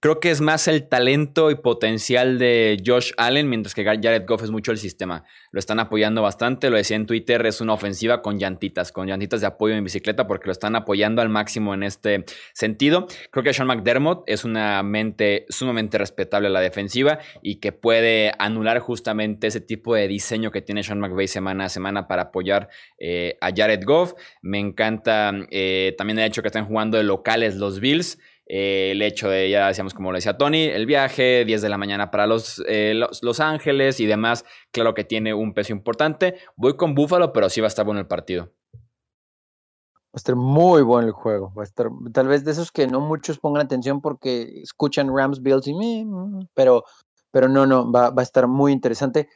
[0.02, 4.42] Creo que es más el talento y potencial de Josh Allen, mientras que Jared Goff
[4.42, 5.26] es mucho el sistema.
[5.52, 9.42] Lo están apoyando bastante, lo decía en Twitter, es una ofensiva con llantitas, con llantitas
[9.42, 13.06] de apoyo en bicicleta, porque lo están apoyando al máximo en este sentido.
[13.30, 18.32] Creo que Sean McDermott es una mente sumamente respetable a la defensiva y que puede
[18.40, 22.70] anular justamente ese tipo de diseño que tiene Sean McVay semana a semana para apoyar
[22.98, 24.14] eh, a Jared Goff.
[24.42, 28.18] Me encanta eh, también el hecho que están jugando de locales los Bills.
[28.48, 31.78] Eh, el hecho de, ya decíamos como lo decía Tony, el viaje, 10 de la
[31.78, 36.36] mañana para los, eh, los, Ángeles y demás, claro que tiene un peso importante.
[36.56, 38.52] Voy con Búfalo, pero sí va a estar bueno el partido.
[38.74, 41.54] Va a estar muy bueno el juego.
[41.58, 45.42] Va a estar, tal vez de esos que no muchos pongan atención porque escuchan Rams,
[45.42, 46.06] Bills y me,
[46.54, 46.84] pero,
[47.32, 49.30] pero no, no, va, va a estar muy interesante.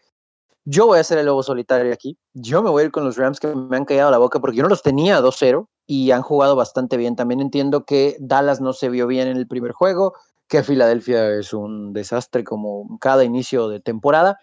[0.68, 2.18] Yo voy a ser el lobo solitario aquí.
[2.34, 4.58] Yo me voy a ir con los Rams que me han callado la boca porque
[4.58, 7.16] yo no los tenía 2-0 y han jugado bastante bien.
[7.16, 10.16] También entiendo que Dallas no se vio bien en el primer juego,
[10.48, 14.40] que Filadelfia es un desastre como cada inicio de temporada,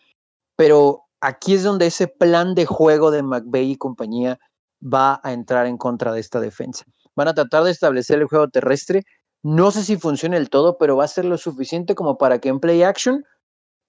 [0.57, 4.39] pero aquí es donde ese plan de juego de McVeigh y compañía
[4.81, 6.85] va a entrar en contra de esta defensa.
[7.17, 9.03] Van a tratar de establecer el juego terrestre.
[9.43, 12.49] No sé si funciona el todo, pero va a ser lo suficiente como para que
[12.49, 13.25] en play action,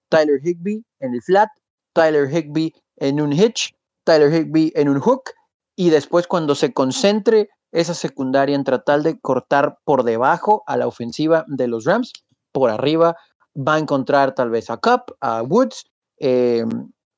[0.08, 1.48] Tyler Higby en el flat,
[1.94, 5.30] Tyler Higby en un hitch, Tyler Higby en un hook
[5.76, 10.86] y después cuando se concentre esa secundaria en tratar de cortar por debajo a la
[10.86, 12.12] ofensiva de los Rams,
[12.52, 13.16] por arriba
[13.56, 15.84] va a encontrar tal vez a Cup, a Woods,
[16.18, 16.64] eh,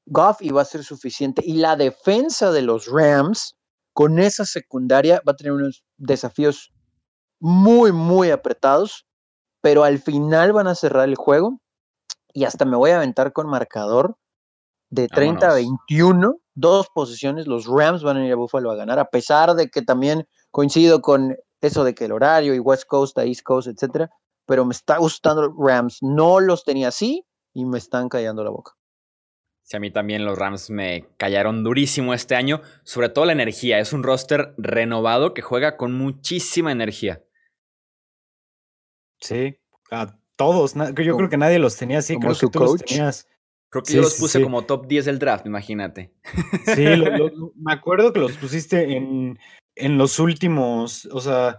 [0.07, 1.43] Goff y va a ser suficiente.
[1.45, 3.57] Y la defensa de los Rams
[3.93, 6.73] con esa secundaria va a tener unos desafíos
[7.41, 9.07] muy, muy apretados,
[9.61, 11.61] pero al final van a cerrar el juego
[12.33, 14.17] y hasta me voy a aventar con marcador
[14.91, 18.99] de 30 a 21 dos posiciones, los Rams van a ir a Buffalo a ganar,
[18.99, 23.17] a pesar de que también coincido con eso de que el horario y West Coast
[23.19, 24.11] a East Coast, etcétera,
[24.47, 25.99] pero me está gustando Rams.
[26.01, 28.73] No los tenía así y me están callando la boca.
[29.63, 33.81] Sí, a mí también los Rams me callaron durísimo este año, sobre todo la energía.
[33.81, 37.25] Es un roster renovado que juega con muchísima energía.
[39.19, 39.59] Sí,
[39.91, 40.75] a todos.
[40.75, 42.17] Yo creo que nadie los tenía así.
[42.17, 43.29] Creo que tú los tenías.
[43.83, 46.13] Creo que yo los puse como top 10 del draft, imagínate.
[46.75, 46.85] Sí,
[47.57, 49.39] me acuerdo que los pusiste en,
[49.75, 51.59] en los últimos, o sea,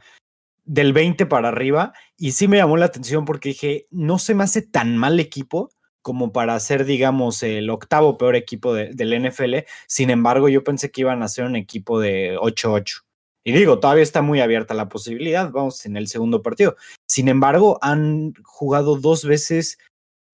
[0.63, 1.93] del 20 para arriba.
[2.17, 5.69] Y sí me llamó la atención porque dije, no se me hace tan mal equipo
[6.01, 9.55] como para ser, digamos, el octavo peor equipo del NFL.
[9.87, 13.03] Sin embargo, yo pensé que iban a ser un equipo de 8-8.
[13.43, 16.75] Y digo, todavía está muy abierta la posibilidad, vamos en el segundo partido.
[17.05, 19.77] Sin embargo, han jugado dos veces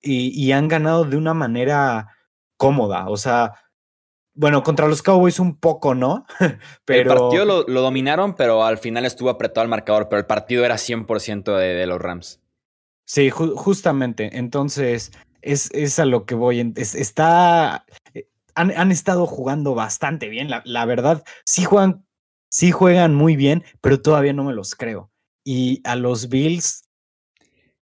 [0.03, 2.09] y, han ganado de una manera
[2.57, 3.07] cómoda.
[3.09, 3.53] O sea,
[4.33, 6.25] bueno, contra los Cowboys un poco, ¿no?
[6.85, 7.13] pero...
[7.13, 10.75] El partido lo, dominaron, pero al final estuvo apretado al marcador, pero el partido era
[10.75, 12.41] 100% de, los Rams.
[13.05, 14.37] Sí, justamente.
[14.37, 16.73] Entonces, es, es, a lo que voy.
[16.75, 17.85] está...
[18.13, 21.23] Eh, han, han, estado jugando bastante bien, la, la verdad.
[21.43, 22.05] Sí juegan
[22.53, 25.11] sí juegan muy bien, pero todavía no me los creo.
[25.43, 26.87] Y a los Bills.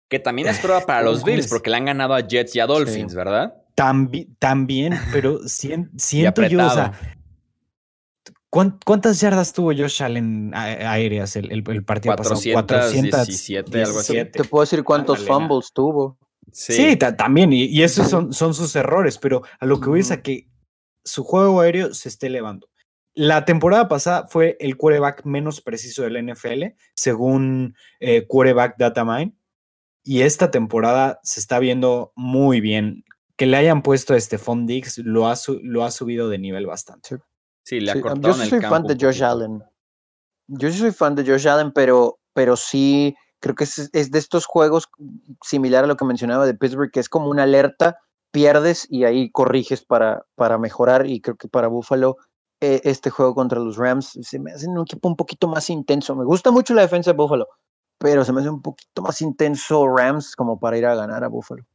[0.10, 2.66] Que también es prueba para los Bills, porque le han ganado a Jets y a
[2.66, 3.54] Dolphins, ¿verdad?
[4.40, 6.92] también, pero siento yo, o sea,
[8.50, 14.26] ¿cuántas yardas tuvo Josh Allen aéreas el, el, partido 417, algo así.
[14.26, 16.18] Te puedo decir cuántos fumbles tuvo.
[16.52, 20.22] Sí, también, y, esos son, son sus errores, pero a lo que voy es a
[20.22, 20.50] que
[21.04, 22.70] su juego aéreo se esté elevando.
[23.14, 29.34] La temporada pasada fue el quarterback menos preciso del NFL, según eh, Quarterback Datamine.
[30.04, 33.04] Y esta temporada se está viendo muy bien.
[33.36, 37.20] Que le hayan puesto a Stephon Diggs lo ha, lo ha subido de nivel bastante.
[37.64, 39.64] Sí, le ha Yo soy fan de Josh Allen.
[40.48, 44.46] Yo soy fan de Josh Allen, pero, pero sí creo que es, es, de estos
[44.46, 44.90] juegos
[45.44, 47.98] similar a lo que mencionaba de Pittsburgh, que es como una alerta,
[48.32, 51.08] pierdes y ahí corriges para, para mejorar.
[51.08, 52.18] Y creo que para Buffalo
[52.62, 54.20] eh, este juego contra los Rams.
[54.22, 56.16] Se me hace un equipo un poquito más intenso.
[56.16, 57.48] Me gusta mucho la defensa de Buffalo,
[58.00, 61.28] pero se me hace un poquito más intenso Rams como para ir a ganar a
[61.30, 61.66] Buffalo.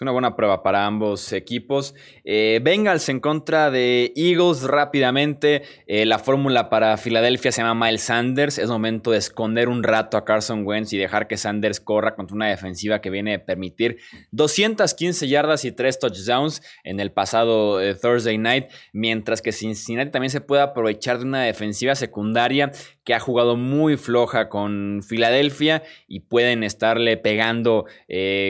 [0.00, 1.94] Es una buena prueba para ambos equipos.
[2.24, 5.60] Eh, Bengals en contra de Eagles rápidamente.
[5.86, 8.56] Eh, la fórmula para Filadelfia se llama Miles Sanders.
[8.56, 12.34] Es momento de esconder un rato a Carson Wentz y dejar que Sanders corra contra
[12.34, 13.98] una defensiva que viene a permitir
[14.30, 18.68] 215 yardas y 3 touchdowns en el pasado eh, Thursday night.
[18.94, 22.72] Mientras que Cincinnati también se puede aprovechar de una defensiva secundaria
[23.04, 27.84] que ha jugado muy floja con Filadelfia y pueden estarle pegando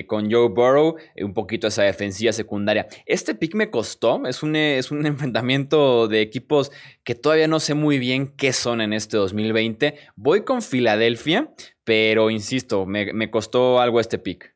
[0.06, 2.86] con Joe Burrow un poquito esa defensiva secundaria.
[3.06, 6.70] Este pick me costó, es un, es un enfrentamiento de equipos
[7.04, 9.94] que todavía no sé muy bien qué son en este 2020.
[10.16, 11.52] Voy con Filadelfia,
[11.84, 14.54] pero insisto, me, me costó algo este pick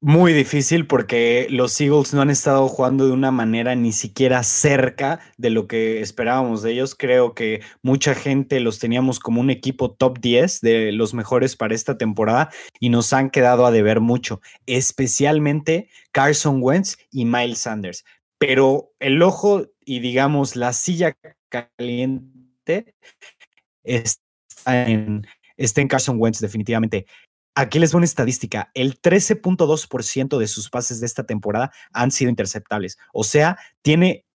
[0.00, 5.20] muy difícil porque los Eagles no han estado jugando de una manera ni siquiera cerca
[5.38, 6.94] de lo que esperábamos de ellos.
[6.94, 11.74] Creo que mucha gente los teníamos como un equipo top 10 de los mejores para
[11.74, 18.04] esta temporada y nos han quedado a deber mucho, especialmente Carson Wentz y Miles Sanders.
[18.38, 21.16] Pero el ojo y digamos la silla
[21.48, 22.94] caliente
[23.82, 24.20] está
[24.66, 25.26] en,
[25.88, 27.06] Carson Wentz definitivamente.
[27.58, 28.70] Aquí les doy una estadística.
[28.74, 32.98] El 13.2% de sus pases de esta temporada han sido interceptables.
[33.14, 34.26] O sea, tiene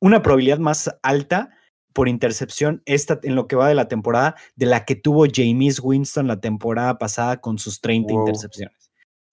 [0.00, 1.50] una probabilidad más alta
[1.92, 5.80] por intercepción esta, en lo que va de la temporada de la que tuvo James
[5.82, 8.89] Winston la temporada pasada con sus 30 intercepciones.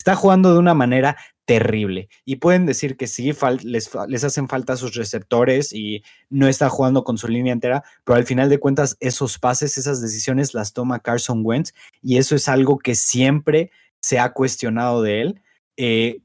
[0.08, 2.08] Está jugando de una manera terrible.
[2.24, 3.34] Y pueden decir que sí,
[3.64, 8.24] les, hacen falta sus receptores y no está jugando con su línea entera, pero al
[8.24, 12.80] final de cuentas esos pases, esas decisiones las toma Carson Wentz y eso es algo
[12.80, 15.42] que siempre se ha cuestionado de él.
[15.76, 16.22] Eh,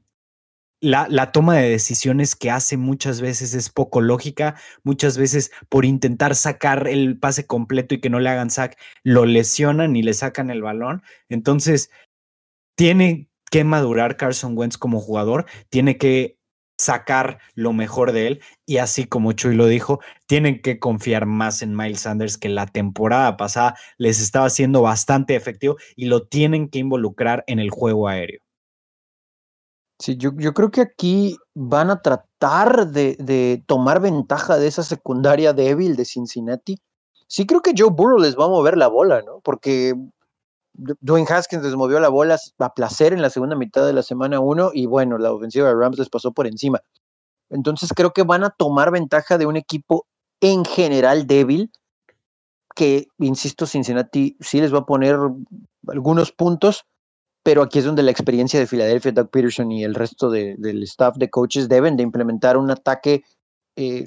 [0.79, 5.83] la, la, toma de decisiones que hace muchas veces es poco lógica, muchas veces por
[5.83, 10.13] intentar sacar el pase completo y que no le hagan sack, lo lesionan y le
[10.13, 11.03] sacan el balón.
[11.27, 11.91] Entonces,
[12.75, 16.39] tiene que madurar Carson Wentz como jugador, tiene que
[16.79, 21.61] sacar lo mejor de él y así como Chuy lo dijo, tienen que confiar más
[21.61, 26.67] en Miles Sanders que la temporada pasada les estaba siendo bastante efectivo y lo tienen
[26.67, 28.41] que involucrar en el juego aéreo.
[29.99, 34.81] Sí, yo, yo creo que aquí van a tratar de, de, tomar ventaja de esa
[34.81, 36.79] secundaria débil de Cincinnati.
[37.27, 39.41] Sí creo que Joe Burrow les va a mover la bola, ¿no?
[39.43, 39.93] Porque
[40.73, 44.39] Dwayne Haskins les movió la bola a placer en la segunda mitad de la semana
[44.39, 46.81] 1 y bueno, la ofensiva de Rams les pasó por encima.
[47.49, 50.07] Entonces creo que van a tomar ventaja de un equipo
[50.41, 51.71] en general débil,
[52.75, 55.17] que, insisto, Cincinnati sí les va a poner
[55.87, 56.85] algunos puntos,
[57.43, 61.17] pero aquí es donde la experiencia de Filadelfia, Doug Peterson y el resto del staff
[61.17, 63.23] de coaches deben de implementar un ataque
[63.75, 64.05] eh,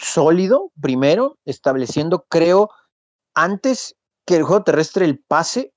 [0.00, 2.68] sólido, primero, estableciendo, creo,
[3.34, 3.96] antes
[4.30, 5.74] que el juego terrestre, el pase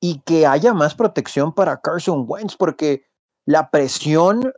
[0.00, 3.06] y que haya más protección para Carson Wentz, porque
[3.44, 4.52] la presión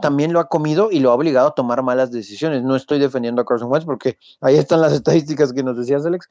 [0.00, 2.62] también lo ha comido y lo ha obligado a tomar malas decisiones.
[2.62, 6.30] No estoy defendiendo a Carson Wentz porque ahí están las estadísticas que nos decías, Alex,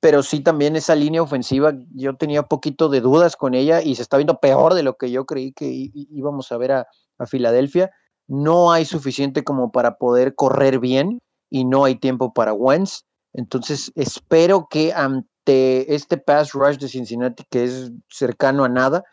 [0.00, 4.00] pero sí también esa línea ofensiva, yo tenía poquito de dudas con ella y se
[4.00, 6.86] está viendo peor de lo que yo creí que íbamos a ver a,
[7.18, 7.90] a Filadelfia.
[8.26, 11.18] No hay suficiente como para poder correr bien
[11.50, 13.02] y no hay tiempo para Wentz.
[13.34, 19.04] Entonces espero que ante este pass rush de Cincinnati, que es cercano a nada,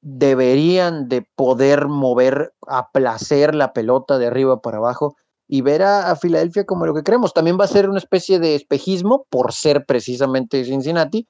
[0.00, 5.16] deberían de poder mover a placer la pelota de arriba para abajo
[5.48, 7.32] y ver a, Filadelfia como lo que creemos.
[7.32, 11.26] También va a ser una especie de espejismo por ser precisamente Cincinnati,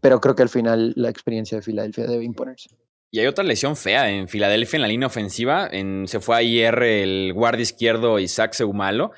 [0.00, 2.70] pero creo que al final la experiencia de Filadelfia debe imponerse.
[3.12, 5.68] Y hay otra lesión fea en Filadelfia en la línea ofensiva.
[5.70, 9.10] En, se fue ayer el guardia izquierdo Isaac Seumalo.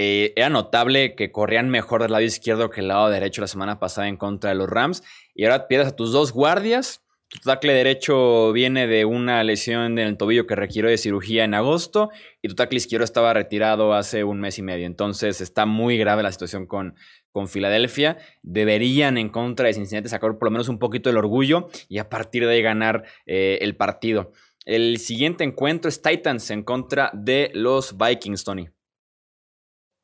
[0.00, 3.80] Eh, era notable que corrían mejor del lado izquierdo que el lado derecho la semana
[3.80, 5.02] pasada en contra de los Rams.
[5.34, 10.06] Y ahora pierdes a tus dos guardias tu tackle derecho viene de una lesión en
[10.06, 12.08] el tobillo que requiere de cirugía en agosto
[12.40, 14.86] y tu tackle izquierdo estaba retirado hace un mes y medio.
[14.86, 16.94] Entonces está muy grave la situación con,
[17.30, 18.16] con Filadelfia.
[18.42, 22.08] Deberían en contra de Cincinnati sacar por lo menos un poquito del orgullo y a
[22.08, 24.32] partir de ahí ganar eh, el partido.
[24.64, 28.70] El siguiente encuentro es Titans en contra de los Vikings, Tony.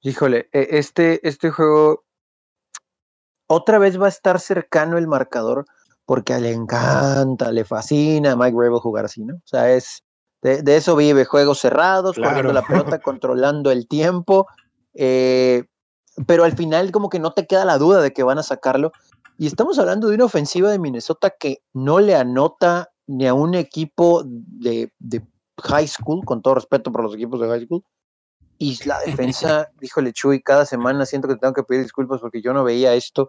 [0.04, 2.04] Híjole, e, este, este juego
[3.46, 5.64] otra vez va a estar cercano el marcador
[6.04, 9.36] porque le encanta, le fascina a Mike Rabel jugar así, ¿no?
[9.36, 10.04] O sea, es
[10.42, 14.46] de, eso vive, juegos cerrados, corriendo la pelota, controlando el tiempo,
[14.92, 15.64] eh,
[16.26, 18.92] pero al final como que no te queda la duda de que van a sacarlo.
[19.38, 23.54] Y estamos hablando de una ofensiva de Minnesota que no le anota ni a un
[23.54, 25.26] equipo de, de
[25.62, 27.82] high school, con todo respeto por los equipos de high school,
[28.58, 32.52] y la defensa, híjole, Chuy, cada semana siento que tengo que pedir disculpas porque yo
[32.52, 33.28] no veía esto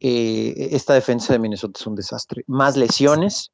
[0.00, 2.44] eh, esta defensa de Minnesota es un desastre.
[2.46, 3.50] Más lesiones,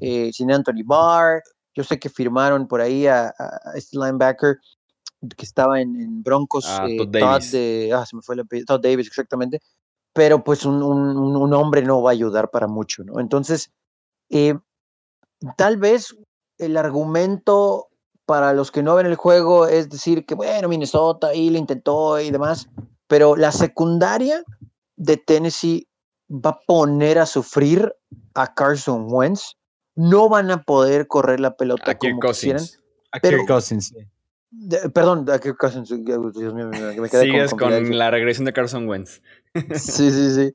[0.00, 1.42] eh, sin Anthony Barr.
[1.74, 3.32] Yo sé que firmaron por ahí a,
[3.74, 4.56] este linebacker
[5.36, 7.52] que estaba en, Broncos, ah, eh, Todd, Davis.
[7.52, 9.60] De, ah, se me fue el Todd Davis, exactamente.
[10.12, 13.20] Pero pues un, un, hombre no va a ayudar para mucho, ¿no?
[13.20, 13.70] Entonces,
[15.56, 16.16] tal vez
[16.58, 17.87] el argumento
[18.28, 22.20] para los que no ven el juego es decir que, bueno, Minnesota ahí le intentó
[22.20, 22.68] y demás,
[23.06, 24.44] pero la secundaria
[24.96, 25.88] de Tennessee
[26.30, 27.90] va a poner a sufrir
[28.34, 29.54] a Carson Wentz.
[29.96, 32.62] No van a poder correr la pelota como quisieran.
[33.12, 33.94] A Kirk Cousins,
[34.92, 35.88] perdón, a Kirk Cousins.
[35.88, 39.22] Dios mío, me quedé Sigues con, la regresión de Carson Wentz.
[39.74, 40.52] sí, sí, sí.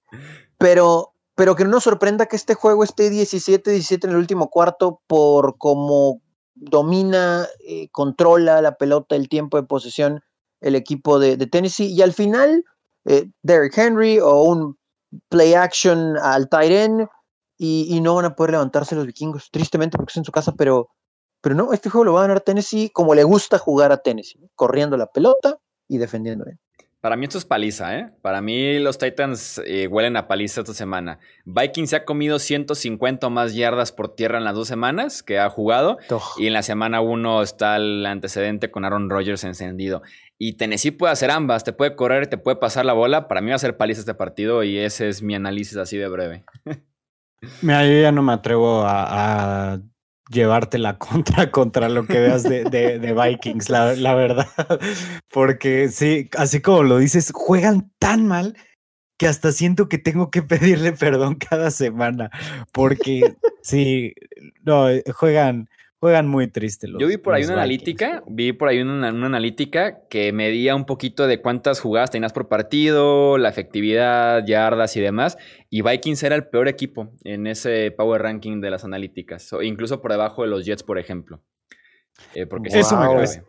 [0.59, 5.01] Pero, pero que no nos sorprenda que este juego esté 17-17 en el último cuarto
[5.07, 6.21] por cómo
[6.55, 10.21] domina, eh, controla la pelota, el tiempo de posesión
[10.63, 11.91] el equipo de, Tennessee.
[11.91, 12.63] Y al final,
[13.05, 14.77] eh, Derrick Henry o un
[15.29, 17.07] play action al tight end
[17.57, 20.89] y, no van a poder levantarse los vikingos, tristemente porque es en su casa, pero,
[21.41, 24.49] pero no, este juego lo va a ganar Tennessee como le gusta jugar a Tennessee,
[24.55, 26.59] corriendo la pelota y defendiendo bien.
[27.03, 28.07] Para mí esto es paliza, ¿eh?
[28.21, 31.19] Para mí los Titans eh, huelen a paliza esta semana.
[31.43, 35.49] Vikings se ha comido 150 más yardas por tierra en las dos semanas que ha
[35.49, 35.97] jugado.
[36.37, 40.01] Y en la semana uno está el antecedente con Aaron Rodgers encendido.
[40.37, 43.27] Y Tennessee puede hacer ambas, te puede correr, te puede pasar la bola.
[43.27, 46.07] Para mí va a ser paliza este partido y ese es mi análisis así de
[46.07, 46.45] breve.
[47.61, 49.81] Mira, yo ya no me atrevo a
[50.33, 54.47] la contra contra lo que veas de, de, Vikings, la, la, verdad.
[55.31, 58.55] Porque sí, así como lo dices, juegan tan mal
[59.17, 62.29] que hasta siento que tengo que pedirle perdón cada semana.
[62.71, 64.13] Porque sí,
[64.63, 65.69] no, juegan,
[66.03, 66.99] Juegan muy triste los.
[66.99, 71.27] Yo vi por ahí una analítica, vi por ahí una, analítica que medía un poquito
[71.27, 75.37] de cuántas jugadas tenías por partido, la efectividad, yardas y demás.
[75.69, 80.01] Y Vikings era el peor equipo en ese power ranking de las analíticas, o incluso
[80.01, 81.41] por debajo de los Jets, por ejemplo.
[82.33, 83.45] Eh, porque eso, me cuesta,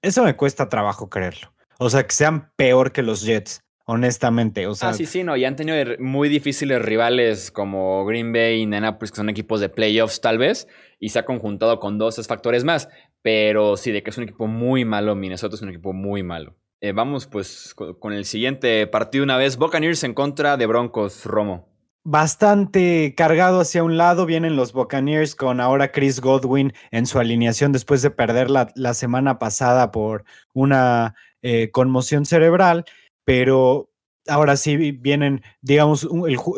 [0.00, 1.52] eso me cuesta trabajo creerlo.
[1.80, 4.68] O sea, que sean peor que los Jets honestamente.
[4.68, 8.58] O sea, ah, sí, sí, no, ya han tenido muy difíciles rivales como Green Bay
[8.58, 10.68] y Indianapolis, que son equipos de playoffs tal vez,
[11.00, 12.88] y se ha conjuntado con dos factores más,
[13.22, 16.54] pero sí, de que es un equipo muy malo, Minnesota es un equipo muy malo.
[16.80, 21.68] Eh, vamos pues con, el siguiente partido una vez, Buccaneers en contra de Broncos, Romo.
[22.02, 27.72] Bastante cargado hacia un lado vienen los Buccaneers con ahora Chris Godwin en su alineación
[27.72, 30.24] después de perder la, la semana pasada por
[30.54, 32.84] una eh, conmoción cerebral
[33.30, 33.89] pero
[34.30, 36.08] ahora sí vienen, digamos,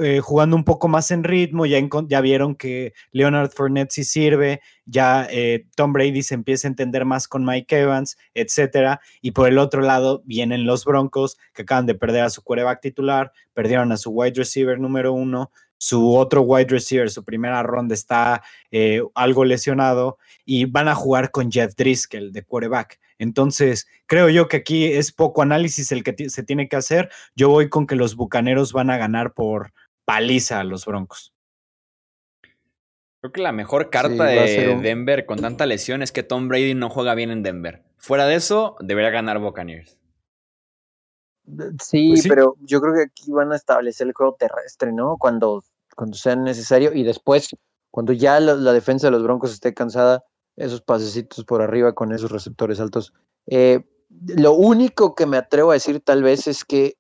[0.03, 4.61] eh, jugando un poco más en ritmo, ya, ya vieron que Leonard Fournette sí sirve,
[4.85, 9.49] ya eh, Tom Brady se empieza a entender más con Mike Evans, etcétera, y por
[9.49, 13.91] el otro lado vienen los Broncos que acaban de perder a su quarterback titular, perdieron
[13.91, 19.03] a su wide receiver número uno, su otro wide receiver, su primera ronda está eh,
[19.15, 23.01] algo lesionado y van a jugar con Jeff Driscoll de quarterback.
[23.23, 27.11] Entonces, creo yo que aquí es poco análisis el que se tiene que hacer.
[27.35, 29.73] Yo voy con que los Bucaneros van a ganar por
[30.05, 31.33] paliza a los Broncos.
[33.21, 36.91] Creo que la mejor carta de Denver con tanta lesión es que Tom Brady no
[36.91, 37.85] juega bien en Denver.
[37.97, 39.97] Fuera de eso, debería ganar Buccaneers.
[41.81, 45.17] Sí, pues sí, pero yo creo que aquí van a establecer el juego terrestre, ¿no?
[45.19, 45.63] Cuando
[45.95, 47.51] cuando sea necesario y después,
[47.91, 50.25] cuando ya la, defensa de los Broncos esté cansada,
[50.57, 53.13] esos pasecitos por arriba con esos receptores altos.
[53.47, 53.85] Eh,
[54.37, 56.97] lo único que me atrevo a decir tal vez es que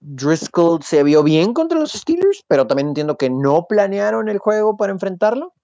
[0.00, 4.76] Driscoll se vio bien contra los Steelers, pero también entiendo que no planearon el juego
[4.76, 5.54] para enfrentarlo.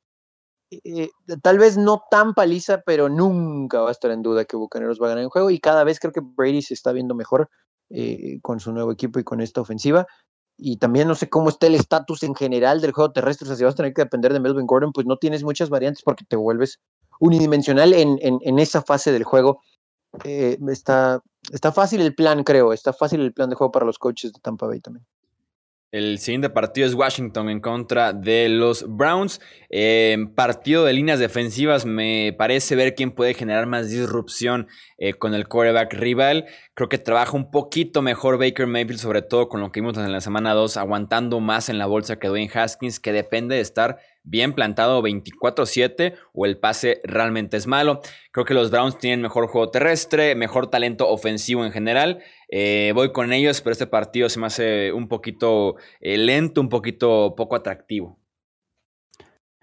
[0.71, 1.11] Eh,
[1.43, 5.07] tal vez no tan paliza, pero nunca va a estar en duda que Bucaneros va
[5.07, 7.51] a ganar el juego y cada vez creo que Brady se está viendo mejor
[7.91, 10.07] eh, con su nuevo equipo y con esta ofensiva
[10.57, 13.47] y también no sé cómo está el estatus en general del juego terrestre.
[13.47, 15.71] O sea, si vas a tener que depender de Melvin Gordon, pues no tienes muchas
[15.71, 16.79] variantes porque te vuelves
[17.23, 19.62] unidimensional en, en, esa fase del juego.
[20.25, 22.73] Eh, está, está fácil el plan, creo.
[22.73, 25.07] Está fácil el plan de juego para los coaches de Tampa Bay también.
[25.93, 29.41] El siguiente partido es Washington en contra de los Browns.
[30.35, 34.66] partido de líneas defensivas, me parece ver quién puede generar más disrupción
[34.99, 36.47] eh, con el quarterback rival.
[36.75, 40.11] Creo que trabaja un poquito mejor Baker Mayfield, sobre todo con lo que vimos en
[40.11, 43.99] la semana 2, aguantando más en la bolsa que Dwayne Haskins, que depende de estar
[44.25, 48.01] bien plantado 24-7 o el pase realmente es malo.
[48.31, 52.23] Creo que los Browns tienen mejor juego terrestre, mejor talento ofensivo en general.
[52.49, 56.68] Eh, voy con ellos, pero este partido se me hace un poquito eh, lento, un
[56.68, 58.18] poquito poco atractivo.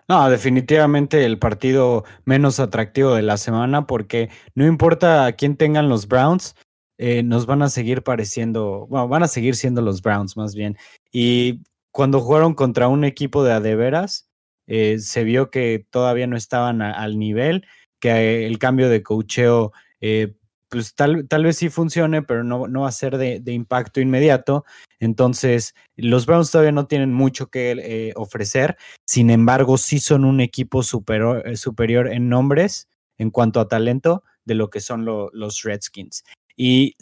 [0.07, 5.88] No, definitivamente el partido menos atractivo de la semana porque no importa a quién tengan
[5.88, 6.55] los Browns,
[6.97, 10.78] eh, nos van a seguir pareciendo, bueno, van a seguir siendo los Browns más bien.
[11.12, 14.28] Y cuando jugaron contra un equipo de adeveras,
[14.70, 17.65] eh, se vio que todavía no estaban al nivel,
[17.99, 20.36] que el cambio de cocheo, eh,
[20.70, 24.65] pues tal, tal, vez sí funcione, pero no, no va a ser de, impacto inmediato.
[24.99, 30.39] Entonces, los Browns todavía no tienen mucho que eh, ofrecer, sin embargo, sí son un
[30.39, 36.24] equipo superior, superior en nombres en cuanto a talento de lo que son los Redskins.
[36.55, 36.95] Y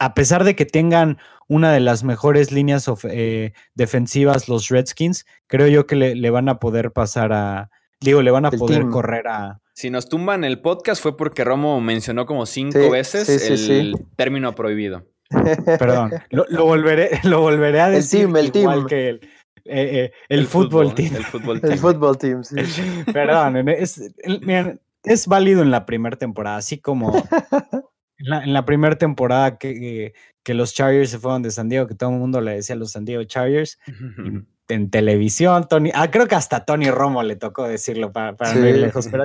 [0.00, 1.18] a pesar de que tengan
[1.48, 6.58] una de las mejores líneas eh, defensivas los Redskins, creo yo que le, van a
[6.58, 7.70] poder pasar a,
[8.00, 9.60] digo, le van a poder correr a...
[9.74, 13.28] Si nos tumban el podcast fue porque Romo mencionó como cinco veces
[13.68, 15.04] el término prohibido.
[15.78, 19.20] Perdón, lo, volveré, lo volveré a decir el team, el igual que el,
[19.64, 21.16] eh, eh, fútbol, team.
[21.16, 21.72] El fútbol team.
[21.72, 22.56] el fútbol team, sí.
[23.12, 24.00] Perdón, es,
[25.02, 27.12] es válido en la primera temporada, así como
[28.18, 30.12] en la, primera temporada que,
[30.42, 32.78] que, los Chargers se fueron de San Diego, que todo el mundo le decía a
[32.78, 33.78] los San Diego Chargers,
[34.68, 38.78] en televisión, Tony, ah, creo que hasta Tony Romo le tocó decirlo para, no ir
[38.78, 39.24] lejos, pero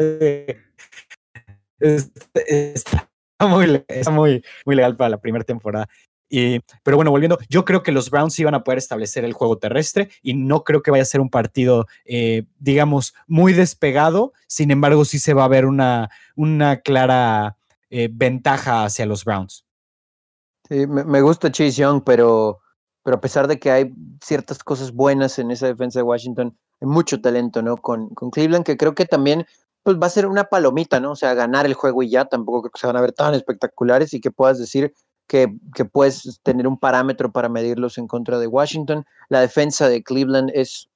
[1.79, 5.87] está, muy, muy, muy legal para la primera temporada.
[6.33, 9.57] Y, pero bueno, volviendo, yo creo que los Browns iban a poder establecer el juego
[9.57, 14.31] terrestre y no creo que vaya a ser un partido, eh, digamos, muy despegado.
[14.47, 17.57] Sin embargo, sí se va a ver una, una clara
[17.91, 19.65] eh, ventaja hacia los Browns.
[20.69, 22.61] Sí, me, gusta Chase Young, pero,
[23.03, 26.87] pero a pesar de que hay ciertas cosas buenas en esa defensa de Washington, hay
[26.87, 27.75] mucho talento, ¿no?
[27.75, 29.45] Con, con Cleveland, que creo que también
[29.83, 31.11] pues, va a ser una palomita, ¿no?
[31.11, 33.33] O sea, ganar el juego y ya, tampoco creo que se van a ver tan
[33.33, 34.93] espectaculares y que puedas decir
[35.27, 39.05] que, que, puedes tener un parámetro para medirlos en contra de Washington.
[39.27, 40.89] La defensa de Cleveland es,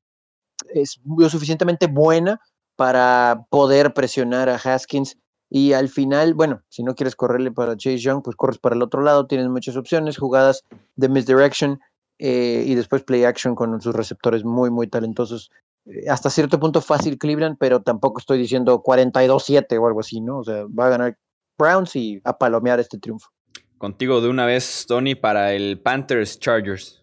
[0.74, 2.40] es lo suficientemente buena
[2.78, 5.18] para poder presionar a Haskins
[5.56, 8.82] y al final, bueno, si no quieres correrle para Chase Young, pues corres para el
[8.82, 10.66] otro lado, tienes muchas opciones, jugadas
[10.98, 11.80] de misdirection
[12.20, 15.50] eh, y después play action con sus receptores muy, muy talentosos.
[15.86, 20.40] Eh, hasta cierto punto fácil Cleveland, pero tampoco estoy diciendo 42-7 o algo así, ¿no?
[20.40, 21.18] O sea, va a ganar
[21.58, 23.30] Browns y a palomear este triunfo.
[23.78, 27.02] Contigo de una vez, Tony, para el Panthers Chargers.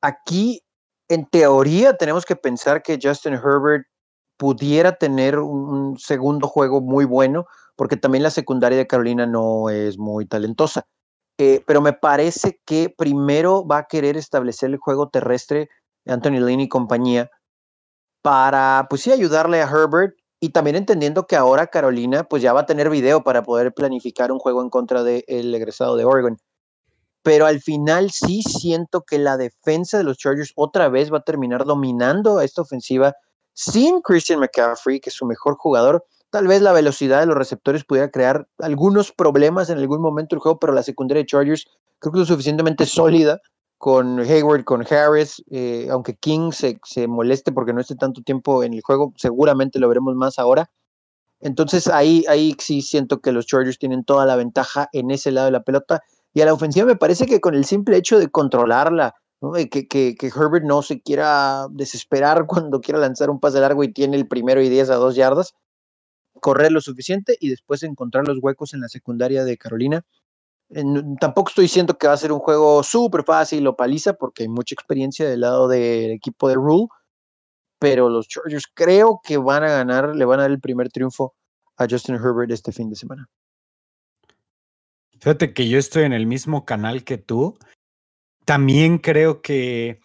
[0.00, 0.62] Aquí,
[1.08, 3.84] en teoría, tenemos que pensar que Justin Herbert
[4.38, 9.98] pudiera tener un segundo juego muy bueno, porque también la secundaria de Carolina no es
[9.98, 10.86] muy talentosa.
[11.38, 15.68] Eh, pero me parece que primero va a querer establecer el juego terrestre
[16.06, 17.30] Anthony Lynn y compañía
[18.22, 22.60] para, pues sí, ayudarle a Herbert y también entendiendo que ahora Carolina pues ya va
[22.60, 26.38] a tener video para poder planificar un juego en contra del egresado de Oregon.
[27.22, 31.24] pero al final sí siento que la defensa de los Chargers otra vez va a
[31.24, 33.14] terminar dominando a esta ofensiva
[33.58, 36.06] sin Christian McCaffrey, que es su mejor jugador.
[36.30, 40.40] Tal vez la velocidad de los receptores pudiera crear algunos problemas en algún momento del
[40.40, 41.66] juego, pero la secundaria de Chargers
[41.98, 43.40] creo que es suficientemente sólida
[43.76, 48.62] con Hayward, con Harris, eh, aunque King se, se, moleste porque no esté tanto tiempo
[48.62, 50.70] en el juego, seguramente lo veremos más ahora.
[51.40, 55.46] Entonces ahí, ahí sí siento que los Chargers tienen toda la ventaja en ese lado
[55.46, 56.04] de la pelota.
[56.32, 59.16] Y a la ofensiva me parece que con el simple hecho de controlarla,
[59.70, 64.26] que, Herbert no se quiera desesperar cuando quiera lanzar un pase largo y tiene el
[64.26, 65.54] primero y 10 a 2 yardas,
[66.40, 70.04] correr lo suficiente y después encontrar los huecos en la secundaria de Carolina.
[71.20, 74.48] tampoco estoy diciendo que va a ser un juego súper fácil o paliza porque hay
[74.48, 76.88] mucha experiencia del lado del equipo de Rule,
[77.78, 81.34] pero los Chargers creo que van a ganar, le van a dar el primer triunfo
[81.76, 83.28] a Justin Herbert este fin de semana.
[85.20, 87.58] Fíjate que yo estoy en el mismo canal que tú.
[88.48, 90.00] También creo que,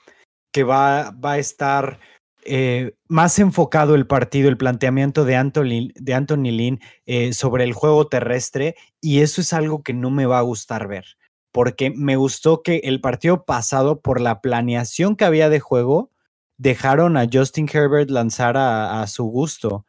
[0.52, 1.98] que va, va a estar
[2.44, 7.72] eh, más enfocado el partido, el planteamiento de Anthony, de Anthony Lynn eh, sobre el
[7.72, 11.06] juego terrestre y eso es algo que no me va a gustar ver,
[11.54, 16.12] porque me gustó que el partido pasado, por la planeación que había de juego,
[16.58, 19.86] dejaron a Justin Herbert lanzar a, su gusto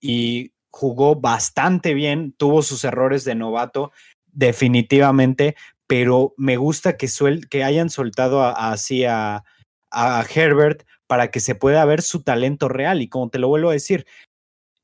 [0.00, 3.92] y jugó bastante bien, tuvo sus errores de novato,
[4.32, 5.56] definitivamente,
[5.88, 7.08] pero me gusta que,
[7.50, 9.42] que hayan soltado así a,
[9.90, 13.00] a Herbert para que se pueda ver su talento real.
[13.02, 14.06] Y como te lo vuelvo a decir,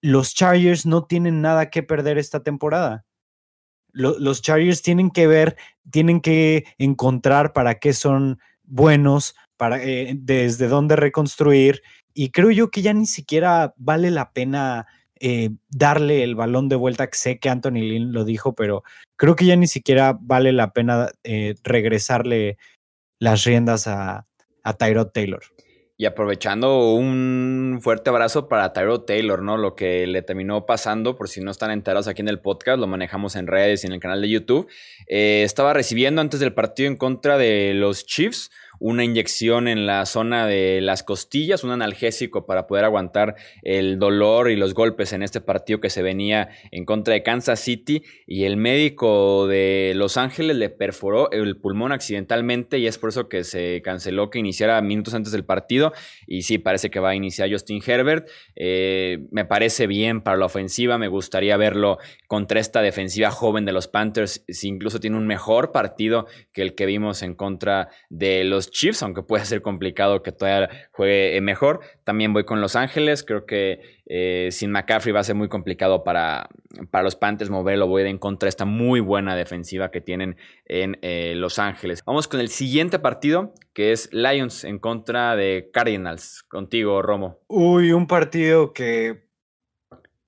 [0.00, 3.04] los Chargers no tienen nada que perder esta temporada.
[3.92, 5.56] los Chargers tienen que ver,
[5.90, 11.82] tienen que encontrar para qué son buenos, para eh, desde dónde reconstruir.
[12.14, 14.86] Y creo yo que ya ni siquiera vale la pena
[15.20, 18.82] eh, darle el balón de vuelta, que sé que Anthony Lynn lo dijo, pero
[19.16, 22.58] creo que ya ni siquiera vale la pena eh, regresarle
[23.18, 24.26] las riendas a,
[24.62, 25.42] a Tyrod Taylor.
[25.96, 29.56] Y aprovechando un fuerte abrazo para Tyrod Taylor, ¿no?
[29.56, 32.88] Lo que le terminó pasando, por si no están enterados aquí en el podcast, lo
[32.88, 34.68] manejamos en redes y en el canal de YouTube.
[35.06, 38.50] Eh, estaba recibiendo antes del partido en contra de los Chiefs
[38.84, 44.50] una inyección en la zona de las costillas, un analgésico para poder aguantar el dolor
[44.50, 48.02] y los golpes en este partido que se venía en contra de Kansas City.
[48.26, 53.30] Y el médico de Los Ángeles le perforó el pulmón accidentalmente y es por eso
[53.30, 55.94] que se canceló que iniciara minutos antes del partido.
[56.26, 58.28] Y sí, parece que va a iniciar Justin Herbert.
[58.54, 63.72] Eh, me parece bien para la ofensiva, me gustaría verlo contra esta defensiva joven de
[63.72, 68.44] los Panthers, si incluso tiene un mejor partido que el que vimos en contra de
[68.44, 71.80] los Chiefs, aunque puede ser complicado que todavía juegue eh, mejor.
[72.02, 73.22] También voy con Los Ángeles.
[73.22, 76.48] Creo que eh, sin McCaffrey va a ser muy complicado para,
[76.90, 77.86] para los Panthers moverlo.
[77.86, 82.02] Voy en contra de esta muy buena defensiva que tienen en eh, Los Ángeles.
[82.04, 86.42] Vamos con el siguiente partido, que es Lions en contra de Cardinals.
[86.42, 87.38] Contigo, Romo.
[87.46, 89.23] Uy, un partido que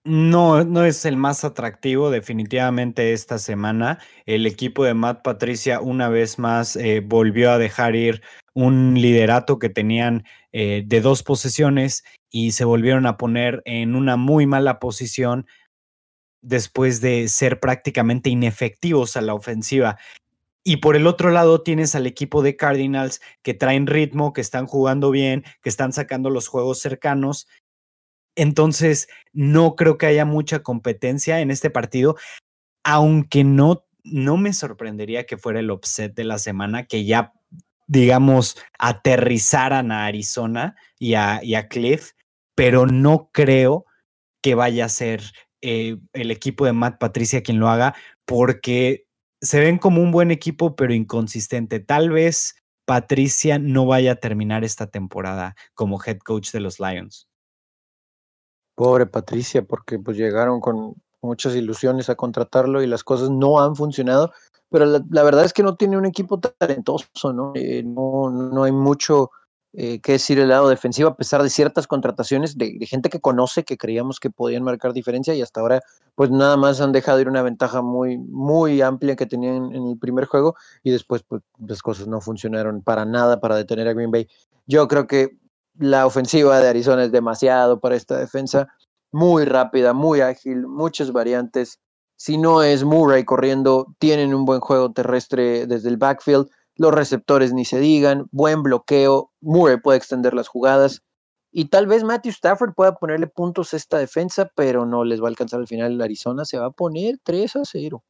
[0.07, 3.99] no, no es el más atractivo definitivamente esta semana.
[4.25, 8.23] El equipo de Matt Patricia una vez más eh, volvió a dejar ir
[8.55, 14.17] un liderato que tenían eh, de dos posesiones y se volvieron a poner en una
[14.17, 15.47] muy mala posición
[16.41, 19.99] después de ser prácticamente inefectivos a la ofensiva.
[20.65, 24.67] Y por el otro lado tienes al equipo de Cardinals que traen ritmo, que están
[24.67, 27.47] jugando bien, que están sacando los juegos cercanos
[28.37, 32.17] entonces, no creo que haya mucha competencia en este partido,
[32.85, 37.33] aunque no, no me sorprendería que fuera el upset de la semana, que ya,
[37.87, 42.13] digamos, aterrizaran a Arizona y a, Cliff,
[42.55, 43.87] pero no creo
[44.43, 45.23] que vaya a ser
[45.63, 47.95] eh, el equipo de Matt Patricia quien lo haga,
[48.27, 49.07] porque
[49.41, 51.81] se ven como un buen equipo, pero inconsistente.
[51.81, 57.29] Tal vez Patricia no vaya a terminar esta temporada como head coach de los Lions.
[58.77, 63.75] Pobre Patricia, porque pues llegaron con muchas ilusiones a contratarlo y las cosas no han
[63.75, 64.33] funcionado,
[64.71, 67.53] pero la, verdad es que no tiene un equipo talentoso, ¿no?
[67.55, 69.31] Eh, no, no, hay mucho
[69.73, 73.65] eh, que decir el lado defensivo, a pesar de ciertas contrataciones de, gente que conoce,
[73.65, 75.81] que creíamos que podían marcar diferencia y hasta ahora
[76.15, 79.99] pues nada más han dejado ir una ventaja muy, muy amplia que tenían en el
[79.99, 84.11] primer juego y después pues las cosas no funcionaron para nada para detener a Green
[84.11, 84.29] Bay.
[84.67, 85.39] Yo creo que
[85.79, 88.69] la ofensiva de Arizona es demasiado para esta defensa,
[89.13, 91.81] muy rápida, muy ágil, muchas variantes.
[92.17, 97.53] Si no es Murray corriendo, tienen un buen juego terrestre desde el backfield, los receptores
[97.53, 101.03] ni se digan, buen bloqueo, Murray puede extender las jugadas
[101.59, 105.29] y tal vez Matthew Stafford pueda ponerle puntos a esta defensa, pero no les va
[105.29, 105.99] a alcanzar al final.
[106.03, 108.05] Arizona se va a poner 3 a 0.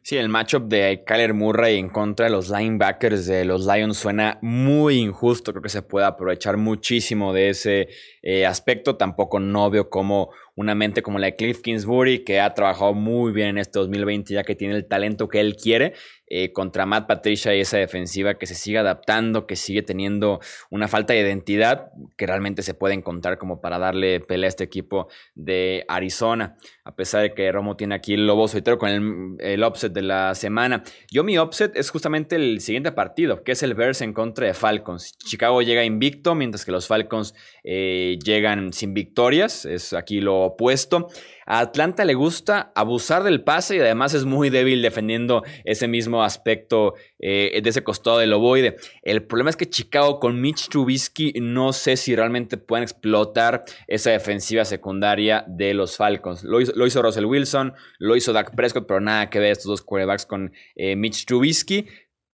[0.00, 4.38] Sí, el matchup de Kyler Murray en contra de los linebackers de los Lions suena
[4.42, 5.52] muy injusto.
[5.52, 7.88] Creo que se puede aprovechar muchísimo de ese
[8.22, 8.96] eh, aspecto.
[8.96, 13.32] Tampoco no veo como una mente como la de Cliff Kingsbury, que ha trabajado muy
[13.32, 15.94] bien en este 2020, ya que tiene el talento que él quiere,
[16.34, 20.88] eh, contra Matt Patricia y esa defensiva que se sigue adaptando, que sigue teniendo una
[20.88, 25.08] falta de identidad que realmente se puede encontrar como para darle pelea a este equipo
[25.34, 29.92] de Arizona, a pesar de que Romo tiene aquí el lobo solitario con el, el
[29.92, 30.84] de la semana.
[31.10, 34.54] Yo mi upset es justamente el siguiente partido, que es el Bears en contra de
[34.54, 35.12] Falcons.
[35.18, 41.08] Chicago llega invicto, mientras que los Falcons eh, llegan sin victorias, es aquí lo opuesto.
[41.46, 46.22] A Atlanta le gusta abusar del pase y además es muy débil defendiendo ese mismo
[46.22, 48.76] aspecto eh, de ese costado del ovoide.
[49.02, 54.10] El problema es que Chicago con Mitch Trubisky no sé si realmente pueden explotar esa
[54.10, 56.44] defensiva secundaria de los Falcons.
[56.44, 60.26] Lo hizo, Russell Wilson, lo hizo Dak Prescott, pero nada que ver estos dos quarterbacks
[60.26, 61.86] con eh, Mitch Trubisky.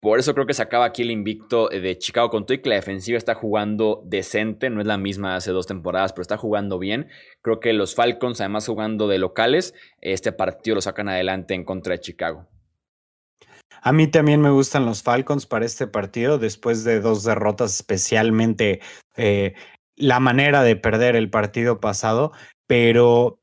[0.06, 3.18] Por eso creo que se acaba aquí el invicto de Chicago con que la defensiva
[3.18, 7.08] está jugando decente, no es la misma hace dos temporadas, pero está jugando bien.
[7.42, 11.94] Creo que los Falcons, además jugando de locales, este partido lo sacan adelante en contra
[11.94, 12.46] de Chicago.
[13.82, 18.82] A mí también me gustan los Falcons para este partido, después de dos derrotas, especialmente
[19.18, 19.56] eh,
[19.96, 22.32] la manera de perder el partido pasado,
[22.68, 23.40] pero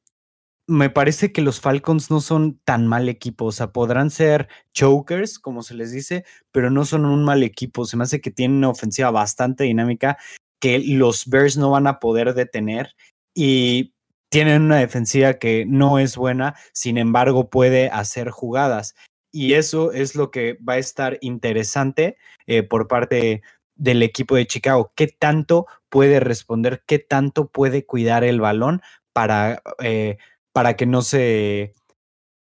[0.67, 3.47] me parece que los Falcons no son tan mal equipo.
[3.47, 7.85] O sea, podrán ser chokers, como se les dice, pero no son un mal equipo.
[7.85, 10.19] Se me hace que tienen una ofensiva bastante dinámica
[10.61, 12.95] que los Bears no van a poder detener
[13.35, 13.95] y
[14.31, 18.95] tienen una defensiva que no es buena, sin embargo puede hacer jugadas.
[19.33, 23.43] Y eso es lo que va a estar interesante eh, por parte
[23.75, 24.93] del equipo de Chicago.
[24.95, 26.83] ¿Qué tanto puede responder?
[26.87, 28.83] ¿Qué tanto puede cuidar el balón
[29.13, 29.63] para...
[29.81, 30.19] Eh,
[30.53, 31.75] para que no se,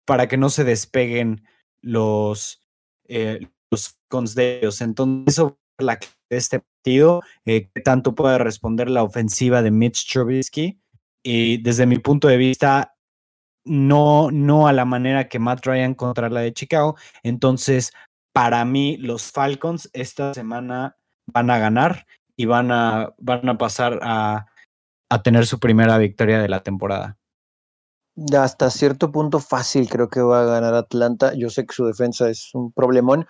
[0.05, 1.43] para que no se despeguen
[1.81, 2.63] los,
[3.07, 4.81] eh, los cons de ellos.
[4.81, 5.99] Entonces, eso la
[6.29, 10.79] de este partido, eh, tanto puede responder la ofensiva de Mitch Trubisky.
[11.23, 12.95] Y desde mi punto de vista,
[13.63, 16.95] no, no a la manera que Matt Ryan contra la de Chicago.
[17.23, 17.91] Entonces,
[18.31, 22.05] para mí, los Falcons esta semana van a ganar
[22.37, 24.45] y van a, van a pasar a,
[25.09, 27.17] a tener su primera victoria de la temporada
[28.37, 31.33] hasta cierto punto fácil creo que va a ganar Atlanta.
[31.33, 33.27] Yo sé que su defensa es un problemón,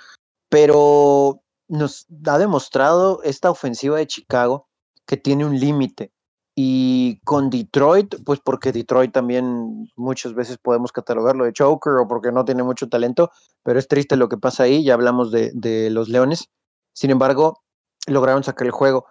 [0.50, 4.68] pero nos ha demostrado esta ofensiva de Chicago
[5.06, 6.12] que tiene un límite.
[6.58, 12.32] Y con Detroit, pues porque Detroit también muchas veces podemos catalogarlo de choker o porque
[12.32, 13.30] no tiene mucho talento,
[13.62, 16.50] pero es triste lo que pasa ahí, ya hablamos de, de los Leones.
[16.94, 17.62] Sin embargo,
[18.08, 19.06] lograron sacar el juego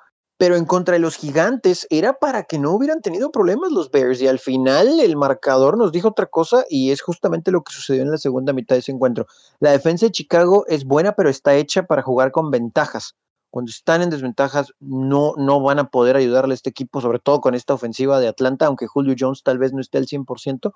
[0.44, 4.20] pero en contra de los gigantes era para que no hubieran tenido problemas los Bears
[4.20, 8.02] y al final el marcador nos dijo otra cosa y es justamente lo que sucedió
[8.02, 9.26] en la segunda mitad de ese encuentro.
[9.58, 13.14] La defensa de Chicago es buena pero está hecha para jugar con ventajas.
[13.48, 17.40] Cuando están en desventajas no, no van a poder ayudarle a este equipo, sobre todo
[17.40, 20.74] con esta ofensiva de Atlanta, aunque Julio Jones tal vez no esté al 100%,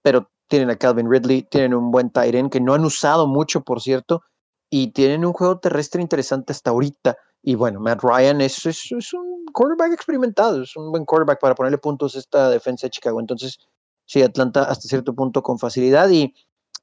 [0.00, 3.82] pero tienen a Calvin Ridley, tienen un buen Tyren que no han usado mucho, por
[3.82, 4.22] cierto,
[4.70, 8.64] y tienen un juego terrestre interesante hasta ahorita y bueno, Matt Ryan es,
[9.12, 13.20] un quarterback experimentado, es un buen quarterback para ponerle puntos a esta defensa de Chicago.
[13.20, 13.58] Entonces,
[14.04, 16.08] sí, Atlanta hasta cierto punto con facilidad.
[16.10, 16.34] Y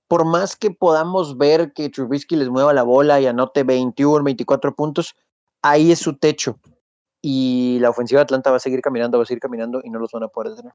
[0.07, 4.75] por más que podamos ver que Trubisky les mueva la bola y anote 21, 24
[4.75, 5.15] puntos,
[5.61, 6.57] ahí es su techo.
[7.21, 9.99] Y la ofensiva de Atlanta va a seguir caminando, va a seguir caminando y no
[9.99, 10.73] los van a poder detener.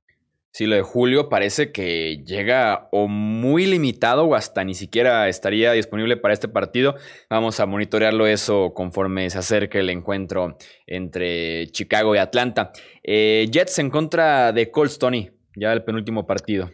[0.53, 5.73] Sí, lo de Julio parece que llega o muy limitado o hasta ni siquiera estaría
[5.73, 6.97] disponible para este partido.
[7.29, 12.73] Vamos a monitorearlo eso conforme se acerque el encuentro entre Chicago y Atlanta.
[13.05, 16.69] Eh, Jets en contra de Colts, Tony, ya el penúltimo partido.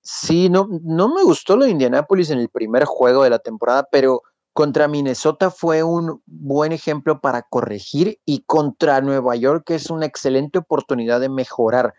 [0.00, 3.86] Sí, no, no me gustó lo de Indianapolis en el primer juego de la temporada,
[3.92, 4.22] pero
[4.54, 10.58] contra Minnesota fue un buen ejemplo para corregir y contra Nueva York es una excelente
[10.58, 11.92] oportunidad de mejorar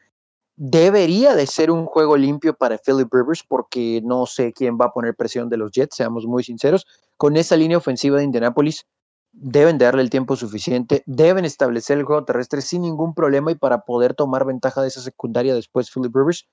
[0.61, 4.91] Debería de ser un juego limpio para Philip Rivers porque no sé quién va a
[4.91, 6.85] poner presión de los Jets, seamos muy sinceros.
[7.15, 8.85] Con esa línea ofensiva de Indianapolis
[9.31, 13.55] deben de darle el tiempo suficiente, deben establecer el juego terrestre sin ningún problema y
[13.55, 16.45] para poder tomar ventaja de esa secundaria después Philip Rivers.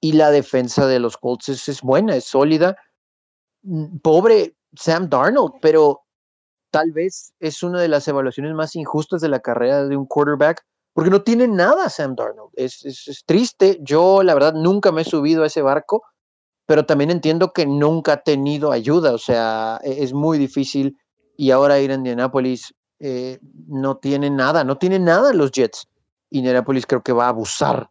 [0.00, 2.74] Y la defensa de los Colts es, es buena, es sólida.
[3.64, 6.04] Mm, pobre Sam Darnold, pero
[6.70, 10.64] tal vez es una de las evaluaciones más injustas de la carrera de un quarterback
[10.94, 12.52] porque no tiene nada Sam Darnold.
[12.54, 13.78] Es, es, triste.
[13.82, 16.02] Yo, la verdad, nunca me he subido a ese barco,
[16.66, 19.12] pero también entiendo que nunca ha tenido ayuda.
[19.12, 20.96] O sea, e, es muy difícil.
[21.36, 25.88] Y ahora ir a Indianapolis eh, no tiene nada, no tiene nada los Jets.
[26.30, 27.88] Indianapolis creo que va a abusar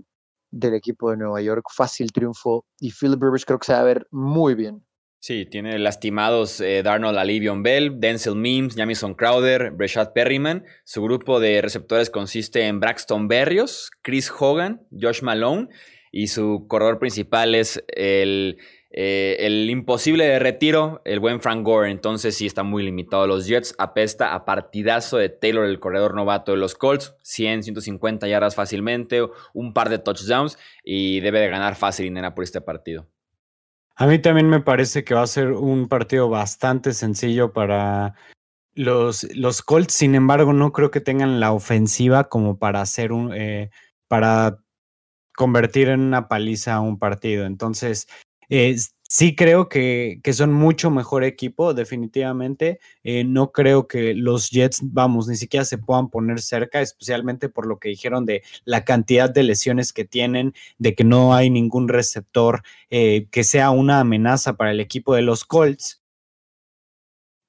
[0.49, 1.65] del equipo de Nueva York.
[1.75, 2.65] Fácil triunfo.
[2.79, 4.81] Y Philip Rivers creo que se va a ver muy bien.
[5.25, 10.65] Sí, tiene lastimados eh, Darnold Alivion Bell, Denzel Mims, Jamison Crowder, Breshad Perryman.
[10.83, 15.69] Su grupo de receptores consiste en Braxton Berrios, Chris Hogan, Josh Malone
[16.11, 18.57] y su corredor principal es el,
[18.91, 21.89] eh, el imposible de retiro, el buen Frank Gore.
[21.89, 23.25] Entonces sí está muy limitado.
[23.25, 27.15] Los Jets apesta a partidazo de Taylor, el corredor novato de los Colts.
[27.21, 32.43] 100, 150 yardas fácilmente, un par de touchdowns y debe de ganar fácil Nena por
[32.43, 33.07] este partido.
[33.95, 38.15] A mí también me parece que va a ser un partido bastante sencillo para
[38.73, 39.93] los, los Colts.
[39.93, 43.69] Sin embargo, no creo que tengan la ofensiva como para hacer un eh,
[44.07, 44.57] para
[45.35, 47.45] convertir en una paliza un partido.
[47.45, 48.07] Entonces,
[48.49, 48.75] eh,
[49.15, 52.79] Sí creo que, que, son mucho mejor equipo, definitivamente.
[53.03, 57.67] Eh, no creo que los Jets, vamos, ni siquiera se puedan poner cerca, especialmente por
[57.67, 61.89] lo que dijeron de la cantidad de lesiones que tienen, de que no hay ningún
[61.89, 66.02] receptor eh, que sea una amenaza para el equipo de los Colts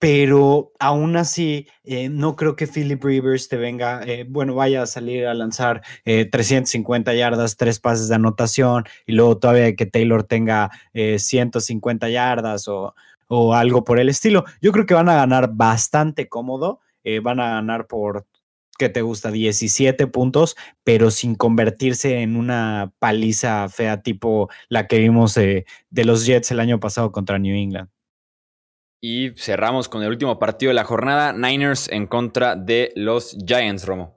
[0.05, 4.87] pero aún así eh, no creo que Philip Rivers te venga, eh, bueno, vaya a
[4.87, 10.23] salir a lanzar 350 eh, yardas, tres pases de anotación y luego todavía que Taylor
[10.23, 12.95] tenga 150 yardas o,
[13.29, 14.45] o, algo por el estilo.
[14.61, 16.81] Yo creo que van a ganar bastante cómodo,
[17.23, 18.27] van a ganar por,
[18.77, 19.31] ¿qué te gusta?
[19.31, 26.27] 17 puntos, pero sin convertirse en una paliza fea tipo la que vimos de los
[26.27, 27.94] Jets el año pasado contra New England.
[29.07, 33.85] Y cerramos con el último partido de la jornada, Niners en contra de los Giants,
[33.85, 34.17] Romo.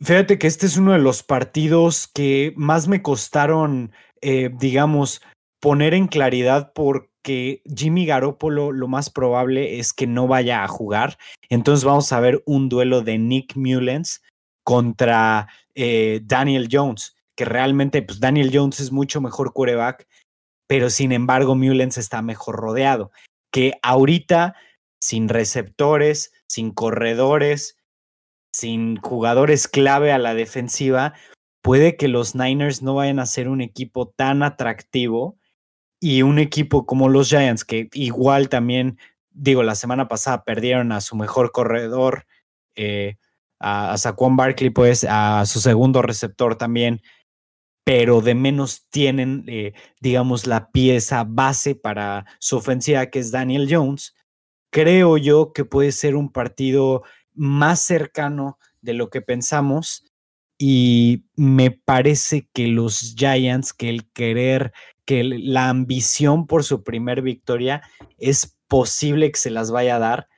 [0.00, 5.22] Fíjate que este es uno de los partidos que más me costaron, eh, digamos,
[5.60, 11.18] poner en claridad porque Jimmy Garoppolo lo más probable es que no vaya a jugar.
[11.48, 14.20] Entonces vamos a ver un duelo de Nick Mullens
[14.64, 15.46] contra
[15.76, 20.08] eh, Daniel Jones, que realmente pues Daniel Jones es mucho mejor quarterback
[20.66, 23.10] pero sin embargo Mullens está mejor rodeado,
[23.50, 24.54] que ahorita
[25.00, 27.78] sin receptores, sin corredores,
[28.52, 31.14] sin jugadores clave a la defensiva,
[31.62, 35.38] puede que los Niners no vayan a ser un equipo tan atractivo
[36.00, 38.98] y un equipo como los Giants, que igual también,
[39.30, 42.26] digo, la semana pasada perdieron a su mejor corredor,
[42.76, 43.16] eh,
[43.58, 47.02] a, a Saquon Barkley, pues a su segundo receptor también,
[47.86, 53.68] pero de menos tienen, eh, digamos, la pieza base para su ofensiva, que es Daniel
[53.70, 54.16] Jones.
[54.72, 60.04] Creo yo que puede ser un partido más cercano de lo que pensamos
[60.58, 64.72] y me parece que los Giants, que el querer,
[65.04, 67.82] que la ambición por su primer victoria
[68.18, 70.28] es posible que se las vaya a dar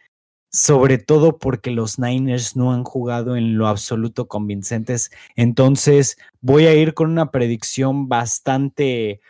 [0.50, 5.10] sobre todo porque los Niners no han jugado en lo absoluto convincentes.
[5.36, 9.20] Entonces voy a ir con una predicción bastante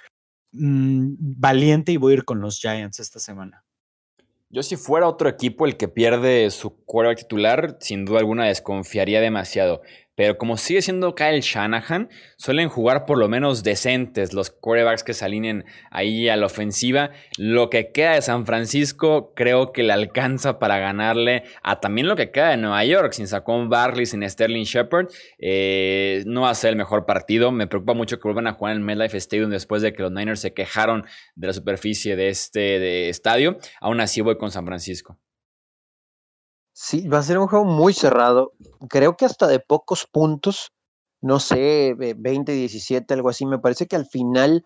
[0.52, 3.64] mm, valiente y voy a ir con los Giants esta semana.
[4.50, 9.20] Yo si fuera otro equipo el que pierde su quarterback titular, sin duda alguna desconfiaría
[9.20, 9.82] demasiado.
[10.18, 12.08] Pero como sigue siendo Kyle Shanahan,
[12.38, 17.12] suelen jugar por lo menos decentes los quarterbacks que se alineen ahí a la ofensiva.
[17.36, 22.16] Lo que queda de San Francisco creo que le alcanza para ganarle a también lo
[22.16, 25.06] que queda de Nueva York, sin Saquon Barley, sin Sterling Shepard.
[25.38, 27.52] Eh, no va a ser el mejor partido.
[27.52, 30.10] Me preocupa mucho que vuelvan a jugar en el MetLife Stadium después de que los
[30.10, 31.06] Niners se quejaron
[31.36, 33.58] de la superficie de este estadio.
[33.80, 35.16] Aún así voy con San Francisco.
[36.81, 38.53] Sí, va a ser un juego muy cerrado.
[38.89, 40.70] Creo que hasta de pocos puntos,
[41.20, 43.47] no sé, 20, 17, algo así.
[43.47, 44.64] Me parece que al final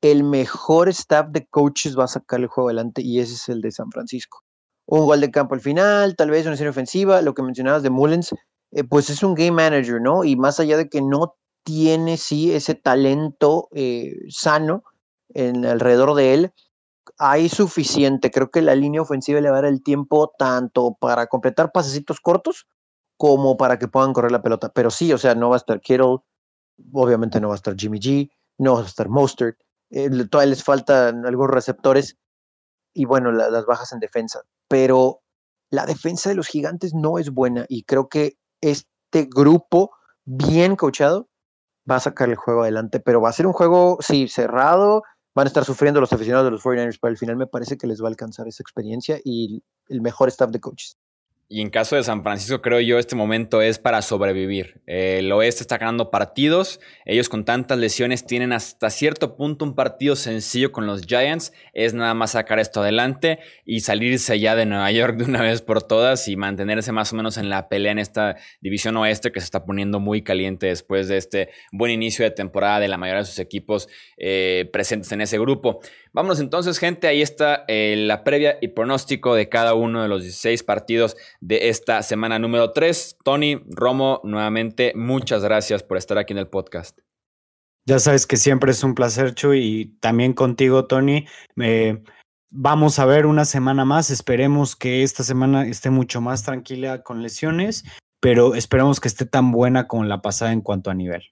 [0.00, 3.60] el mejor staff de coaches va a sacar el juego adelante y ese es el
[3.60, 4.40] de San Francisco.
[4.86, 7.90] Un gol de campo al final, tal vez una serie ofensiva, lo que mencionabas de
[7.90, 8.32] Mullens,
[8.72, 10.24] eh, pues es un game manager, ¿no?
[10.24, 14.82] Y más allá de que no tiene, sí, ese talento eh, sano
[15.34, 16.52] en, alrededor de él,
[17.18, 18.30] hay suficiente.
[18.30, 22.20] Creo que la línea ofensiva le va a dar el tiempo tanto para completar pasecitos
[22.20, 22.66] cortos
[23.16, 24.70] como para que puedan correr la pelota.
[24.72, 26.18] Pero sí, o sea, no va a estar Kittle,
[26.92, 29.58] obviamente no va a estar Jimmy G, no va a estar Mostert.
[29.90, 32.16] Eh, todavía les faltan algunos receptores
[32.94, 34.42] y bueno, las bajas en defensa.
[34.68, 35.20] Pero
[35.70, 39.90] la defensa de los gigantes no es buena y creo que este grupo
[40.24, 41.28] bien coachado
[41.90, 45.02] va a sacar el juego adelante, pero va a ser un juego, sí, cerrado,
[45.38, 47.86] van a estar sufriendo los aficionados de los 49ers, pero al final me parece que
[47.86, 50.98] les va a alcanzar esa experiencia y el mejor staff de coaches.
[51.50, 54.82] Y en caso de San Francisco, creo yo, este momento es para sobrevivir.
[54.84, 56.78] el oeste está ganando partidos.
[57.06, 61.54] Ellos con tantas lesiones tienen hasta cierto punto un partido sencillo con los Giants.
[61.72, 65.62] Es nada más sacar esto adelante y salirse ya de Nueva York de una vez
[65.62, 69.40] por todas y mantenerse más o menos en la pelea en esta división oeste que
[69.40, 73.20] se está poniendo muy caliente después de este buen inicio de temporada de la mayoría
[73.20, 73.88] de sus equipos
[74.18, 75.80] eh, presentes en ese grupo.
[76.12, 77.06] Vámonos entonces, gente.
[77.06, 81.68] Ahí está eh, la previa y pronóstico de cada uno de los 16 partidos de
[81.68, 83.18] esta semana número 3.
[83.24, 87.00] Tony, Romo, nuevamente, muchas gracias por estar aquí en el podcast.
[87.86, 91.26] Ya sabes que siempre es un placer, Chuy, y también contigo, Tony.
[92.50, 94.10] vamos a ver una semana más.
[94.10, 97.84] Esperemos que esta semana esté mucho más tranquila con lesiones,
[98.20, 101.22] pero esperamos que esté tan buena como la pasada en cuanto a nivel.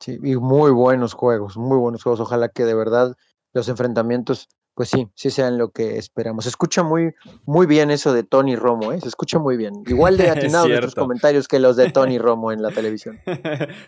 [0.00, 2.20] Sí, y muy buenos juegos, muy buenos juegos.
[2.20, 3.16] Ojalá que de verdad
[3.52, 6.44] los enfrentamientos, pues sí, sí sean lo que esperamos.
[6.44, 9.00] Se escucha muy, muy bien eso de Tony Romo, ¿eh?
[9.00, 9.82] se escucha muy bien.
[9.86, 13.20] Igual de atinado tus comentarios que los de Tony Romo en la televisión.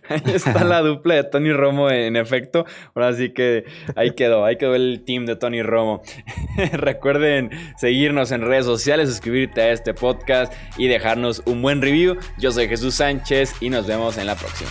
[0.08, 2.66] ahí está la dupla de Tony Romo, en efecto.
[2.94, 3.64] Ahora sí que
[3.96, 6.02] ahí quedó, ahí quedó el team de Tony Romo.
[6.72, 12.16] Recuerden seguirnos en redes sociales, suscribirte a este podcast y dejarnos un buen review.
[12.38, 14.70] Yo soy Jesús Sánchez y nos vemos en la próxima.